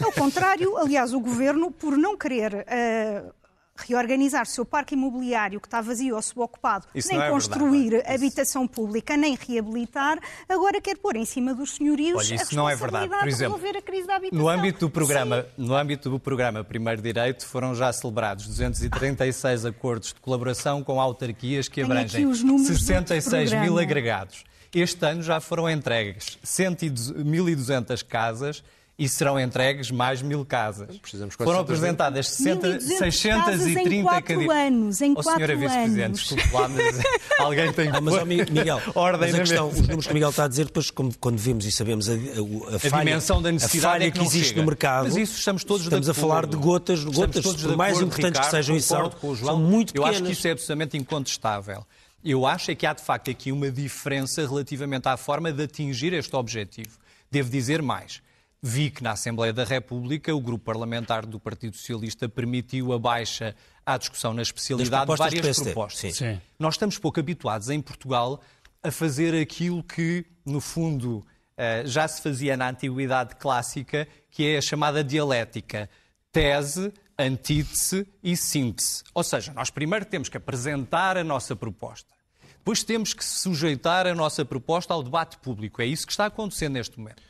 [0.00, 0.76] É o contrário.
[0.78, 3.34] Aliás, o Governo, por não querer uh,
[3.86, 8.14] reorganizar o seu parque imobiliário que está vazio ou subocupado, Isso nem é construir verdade.
[8.14, 10.18] habitação pública, nem reabilitar,
[10.48, 13.08] agora quer pôr em cima dos senhorios Olha, isso a não é verdade.
[13.08, 14.38] Por exemplo, de resolver a crise da habitação.
[14.38, 20.08] No âmbito do programa, no âmbito do programa Primeiro Direito foram já celebrados 236 acordos
[20.12, 24.44] de colaboração com autarquias que abrangem 66 mil agregados.
[24.74, 28.62] Este ano já foram entregues 1.200 casas
[28.98, 31.00] e serão entregues mais mil casas.
[31.36, 34.56] Foram apresentadas 60, 630 cadeiras.
[34.56, 37.00] anos, em oh, senhora Vice-Presidente, desculpe lá, mas
[37.38, 38.00] alguém tem que...
[38.00, 40.90] mas, Miguel, ordem mas a questão, os números que o Miguel está a dizer, depois,
[40.90, 44.18] como, quando vemos e sabemos a, a, a, a falha, dimensão da necessidade é que,
[44.18, 44.60] que existe chega.
[44.62, 48.40] no mercado, mas isso estamos todos estamos a falar de gotas, gotas por mais importantes
[48.40, 50.16] que sejam, e são, são muito Eu pequenas.
[50.16, 51.86] acho que isso é absolutamente incontestável.
[52.24, 56.12] Eu acho é que há, de facto, aqui uma diferença relativamente à forma de atingir
[56.12, 56.98] este objetivo.
[57.30, 58.20] Devo dizer mais.
[58.60, 63.54] Vi que na Assembleia da República o grupo parlamentar do Partido Socialista permitiu a baixa
[63.86, 66.16] à discussão na especialidade de várias propostas.
[66.16, 66.34] Sim.
[66.34, 66.40] Sim.
[66.58, 68.40] Nós estamos pouco habituados em Portugal
[68.82, 71.24] a fazer aquilo que, no fundo,
[71.56, 75.88] eh, já se fazia na antiguidade clássica, que é a chamada dialética.
[76.32, 79.02] Tese, antítese e síntese.
[79.14, 82.12] Ou seja, nós primeiro temos que apresentar a nossa proposta.
[82.58, 85.80] Depois temos que sujeitar a nossa proposta ao debate público.
[85.80, 87.22] É isso que está acontecendo neste momento.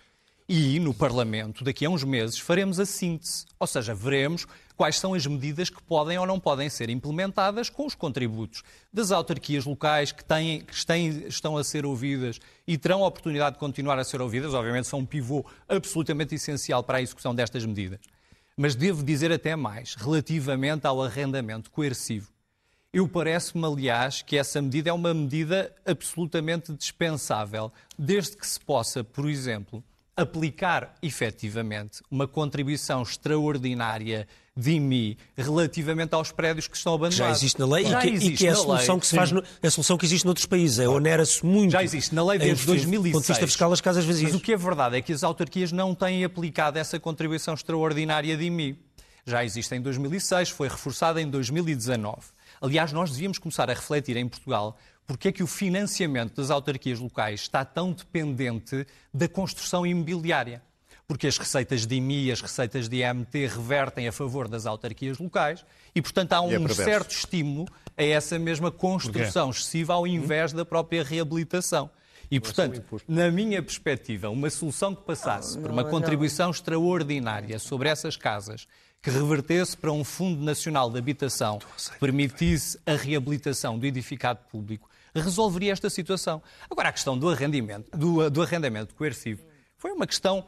[0.51, 3.45] E no Parlamento, daqui a uns meses, faremos a síntese.
[3.61, 4.47] Ou seja, veremos
[4.79, 9.13] quais são as medidas que podem ou não podem ser implementadas com os contributos das
[9.13, 13.61] autarquias locais que, têm, que têm, estão a ser ouvidas e terão a oportunidade de
[13.61, 14.55] continuar a ser ouvidas.
[14.55, 18.01] Obviamente, são um pivô absolutamente essencial para a execução destas medidas.
[18.57, 22.33] Mas devo dizer até mais, relativamente ao arrendamento coercivo.
[22.91, 29.05] Eu parece-me, aliás, que essa medida é uma medida absolutamente dispensável, desde que se possa,
[29.05, 29.85] por exemplo,
[30.19, 37.17] aplicar efetivamente uma contribuição extraordinária de IMI relativamente aos prédios que estão abandonados.
[37.17, 39.15] Já existe na lei Já e, que, e que é a solução lei, que se
[39.15, 40.81] faz, no, a solução que existe noutros países.
[40.81, 41.71] É onera-se muito.
[41.71, 43.13] Já existe na lei desde 2006.
[43.13, 44.33] Do ponto de vista fiscal, as casas vazias.
[44.33, 48.37] Mas o que é verdade é que as autarquias não têm aplicado essa contribuição extraordinária
[48.37, 48.77] de IMI.
[49.25, 52.17] Já existe em 2006, foi reforçada em 2019.
[52.61, 54.77] Aliás, nós devíamos começar a refletir em Portugal
[55.09, 60.63] porque é que o financiamento das autarquias locais está tão dependente da construção imobiliária.
[61.07, 65.19] Porque as receitas de IMI e as receitas de IMT revertem a favor das autarquias
[65.19, 70.53] locais e, portanto, há um é certo estímulo a essa mesma construção excessiva ao invés
[70.53, 71.91] da própria reabilitação.
[72.31, 78.15] E, portanto, na minha perspectiva, uma solução que passasse por uma contribuição extraordinária sobre essas
[78.15, 78.69] casas
[79.01, 84.88] que revertesse para um Fundo Nacional de Habitação, que permitisse a reabilitação do edificado público,
[85.15, 86.43] resolveria esta situação.
[86.71, 89.43] Agora, a questão do arrendamento, do, do arrendamento coercivo
[89.77, 90.45] foi uma questão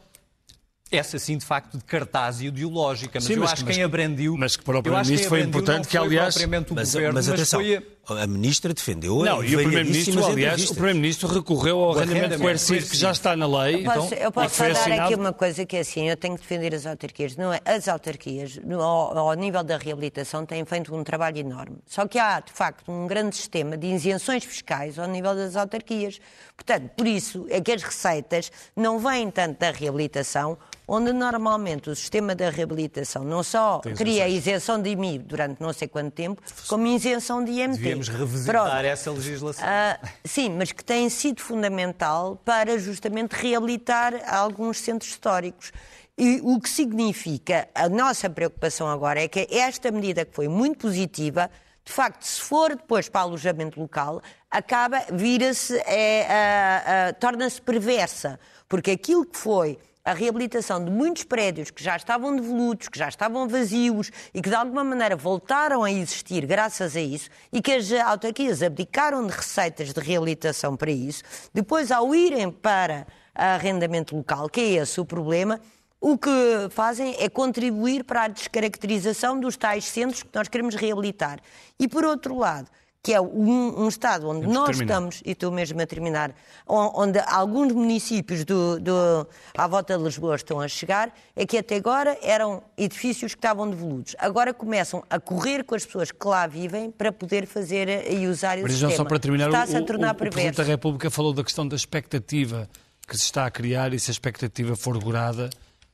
[0.90, 3.12] essa sim, de facto, de cartaz ideológica.
[3.14, 4.36] Mas sim, eu mas, acho que quem abrandiu.
[4.36, 6.34] Mas que para o Primeiro-Ministro foi importante que, aliás.
[6.36, 7.86] Mas, governo, mas atenção, mas foi...
[8.08, 12.96] a Ministra defendeu Não, e o Primeiro-Ministro, aliás, o Primeiro-Ministro recorreu ao arrendamento coercivo que
[12.96, 13.86] já está na lei.
[13.86, 15.02] Eu posso, eu posso falar assinado...
[15.02, 17.36] aqui uma coisa que é assim: eu tenho que defender as autarquias.
[17.36, 17.60] Não é?
[17.64, 21.76] As autarquias, no, ao, ao nível da reabilitação, têm feito um trabalho enorme.
[21.86, 26.20] Só que há, de facto, um grande sistema de isenções fiscais ao nível das autarquias.
[26.56, 30.58] Portanto, por isso é que as receitas não vêm tanto da reabilitação
[30.92, 35.72] onde normalmente o sistema da reabilitação não só Tem cria isenção de IMI durante não
[35.72, 37.76] sei quanto tempo, como isenção de IMT.
[37.78, 38.84] Devíamos revisitar Pronto.
[38.84, 39.64] essa legislação.
[39.64, 45.70] Uh, sim, mas que tem sido fundamental para justamente reabilitar alguns centros históricos.
[46.18, 50.78] E o que significa, a nossa preocupação agora é que esta medida que foi muito
[50.80, 51.48] positiva,
[51.84, 54.20] de facto, se for depois para alojamento local,
[54.50, 61.70] acaba, vira-se, é, é, torna-se perversa, porque aquilo que foi a reabilitação de muitos prédios
[61.70, 65.92] que já estavam devolutos, que já estavam vazios e que de alguma maneira voltaram a
[65.92, 71.22] existir graças a isso e que as autarquias abdicaram de receitas de reabilitação para isso,
[71.52, 75.60] depois ao irem para arrendamento local, que é esse o problema,
[76.00, 76.30] o que
[76.70, 81.38] fazem é contribuir para a descaracterização dos tais centros que nós queremos reabilitar.
[81.78, 82.70] E por outro lado,
[83.02, 86.34] que é um, um Estado onde Temos nós estamos, e estou mesmo a terminar,
[86.66, 89.26] onde alguns municípios do, do,
[89.56, 93.70] à volta de Lisboa estão a chegar, é que até agora eram edifícios que estavam
[93.70, 94.14] devolutos.
[94.18, 98.54] Agora começam a correr com as pessoas que lá vivem para poder fazer e usar
[98.58, 98.94] esse Mas sistema.
[98.94, 101.66] só para terminar, Está-se a tornar o, o, o Presidente da República falou da questão
[101.66, 102.68] da expectativa
[103.08, 105.48] que se está a criar e se a expectativa for gorada,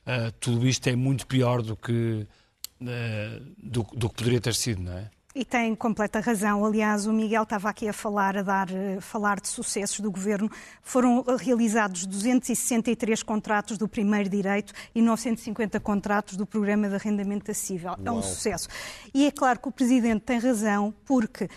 [0.05, 2.27] uh, tudo isto é muito pior do que,
[2.81, 2.85] uh,
[3.57, 5.09] do, do que poderia ter sido, não é?
[5.37, 6.65] E tem completa razão.
[6.65, 8.67] Aliás, o Miguel estava aqui a falar, a dar,
[8.97, 10.49] a falar de sucessos do governo.
[10.81, 17.95] Foram realizados 263 contratos do primeiro direito e 950 contratos do programa de arrendamento acessível.
[18.03, 18.67] É um sucesso.
[19.13, 21.47] E é claro que o Presidente tem razão, porque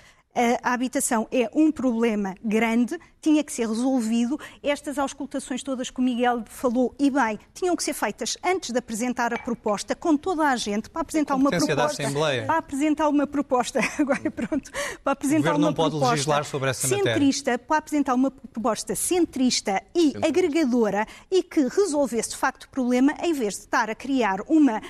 [0.63, 4.39] a habitação é um problema grande, tinha que ser resolvido.
[4.63, 8.79] Estas auscultações todas que o Miguel falou, e bem, tinham que ser feitas antes de
[8.79, 12.03] apresentar a proposta, com toda a gente, para apresentar uma proposta.
[12.47, 13.81] Para apresentar uma proposta.
[13.99, 14.71] Agora pronto.
[15.03, 17.67] Para apresentar uma proposta sobre essa centrista, matéria.
[17.67, 23.33] para apresentar uma proposta centrista e agregadora e que resolvesse de facto o problema, em
[23.33, 24.81] vez de estar a criar uma.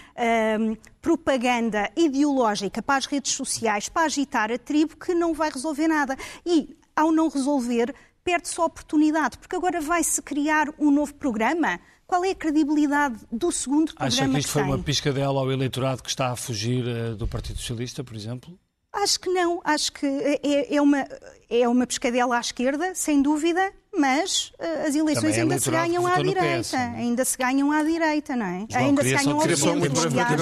[0.61, 5.89] Hum, propaganda ideológica para as redes sociais, para agitar a tribo, que não vai resolver
[5.89, 6.17] nada.
[6.45, 11.81] E, ao não resolver, perde-se a oportunidade, porque agora vai-se criar um novo programa.
[12.07, 15.53] Qual é a credibilidade do segundo programa Acha que isto que foi uma piscadela ao
[15.53, 18.59] eleitorado que está a fugir uh, do Partido Socialista, por exemplo?
[18.93, 19.61] Acho que não.
[19.65, 21.07] Acho que é, é, uma,
[21.49, 26.07] é uma pescadela à esquerda, sem dúvida, mas uh, as eleições é ainda se ganham
[26.07, 26.61] à direita.
[26.61, 28.67] PS, ainda se ganham à direita, não é?
[28.71, 30.33] João, ainda se ganham ao Queria só muito brevemente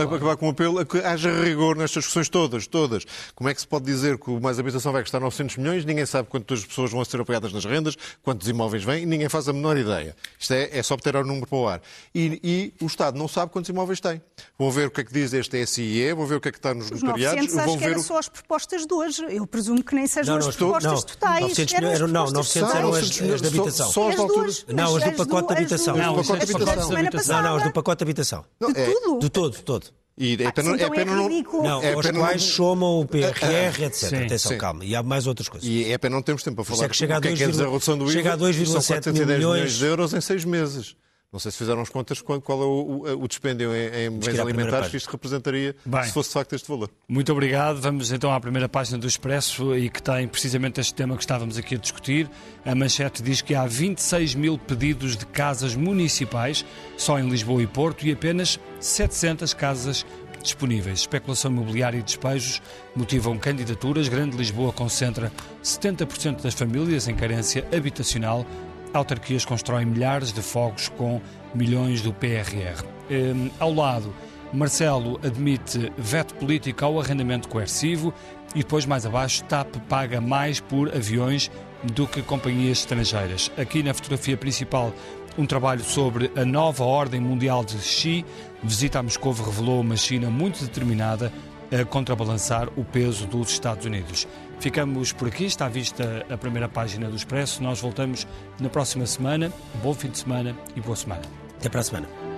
[0.00, 3.04] acabar com, um apelo, a que haja rigor nestas discussões todas, todas.
[3.34, 6.04] Como é que se pode dizer que o Mais Habitação vai custar 900 milhões, ninguém
[6.04, 9.76] sabe quantas pessoas vão ser apoiadas nas rendas, quantos imóveis vêm, ninguém faz a menor
[9.76, 10.16] ideia.
[10.38, 11.80] Isto é, é só ter o número para o ar.
[12.14, 14.20] E, e, o Estado não sabe quantos imóveis tem.
[14.58, 16.58] Vão ver o que é que diz este SIE, vão ver o que é que
[16.58, 17.36] está nos Os notariados.
[17.36, 18.02] 900 acho que ver era o...
[18.02, 19.24] só as propostas de hoje.
[19.28, 21.40] Eu presumo que nem sejam não, as propostas não, totais.
[21.42, 23.86] 900 eram as eram, não, 900 eram as, as de habitação.
[23.86, 24.64] Só, só as As alturas.
[24.68, 25.96] Não, as do pacote de habitação.
[25.96, 27.36] Não, as do as da pacote de semana habitação.
[27.36, 27.70] Não, não, as passada.
[27.70, 28.44] do pacote de habitação.
[28.60, 29.18] Não, De é- tudo?
[29.20, 29.86] De todo, de todo.
[30.18, 31.28] E é pena, então é pena é não.
[31.28, 31.62] ridículo.
[31.62, 34.08] Não, é aos pena quais não- somam o PRR, etc.
[34.10, 34.24] Sim.
[34.26, 34.58] Atenção, Sim.
[34.58, 34.84] calma.
[34.84, 35.66] E há mais outras coisas.
[35.68, 37.28] E é pena não termos tempo para isso falar é que chega a o que
[37.28, 38.12] é que é 2, dizer a redução do IVA.
[38.12, 40.96] chega a 2,7 São 410 mil milhões milhões de euros em seis meses.
[41.32, 44.10] Não sei se fizeram as contas qual qual é o, o, o dispêndio em, em
[44.10, 46.02] bens alimentares que isto representaria Bem.
[46.02, 46.90] se fosse de facto este valor.
[47.08, 47.80] Muito obrigado.
[47.80, 51.56] Vamos então à primeira página do Expresso e que tem precisamente este tema que estávamos
[51.56, 52.28] aqui a discutir.
[52.66, 56.66] A manchete diz que há 26 mil pedidos de casas municipais
[56.98, 60.04] só em Lisboa e Porto e apenas 700 casas
[60.42, 61.00] disponíveis.
[61.00, 62.60] Especulação imobiliária e despejos
[62.94, 64.06] motivam candidaturas.
[64.06, 65.32] Grande Lisboa concentra
[65.64, 68.44] 70% das famílias em carência habitacional.
[68.92, 71.20] Autarquias constroem milhares de fogos com
[71.54, 72.84] milhões do PRR.
[73.10, 74.14] Hum, ao lado,
[74.52, 78.12] Marcelo admite veto político ao arrendamento coercivo
[78.54, 81.50] e depois, mais abaixo, TAP paga mais por aviões
[81.82, 83.50] do que companhias estrangeiras.
[83.56, 84.92] Aqui na fotografia principal,
[85.38, 88.24] um trabalho sobre a nova ordem mundial de Xi.
[88.62, 91.32] Visita a Moscou revelou uma China muito determinada
[91.72, 94.28] a contrabalançar o peso dos Estados Unidos.
[94.62, 97.60] Ficamos por aqui, está vista a primeira página do Expresso.
[97.60, 98.28] Nós voltamos
[98.60, 99.52] na próxima semana.
[99.82, 101.22] Bom fim de semana e boa semana.
[101.58, 102.31] Até para a semana.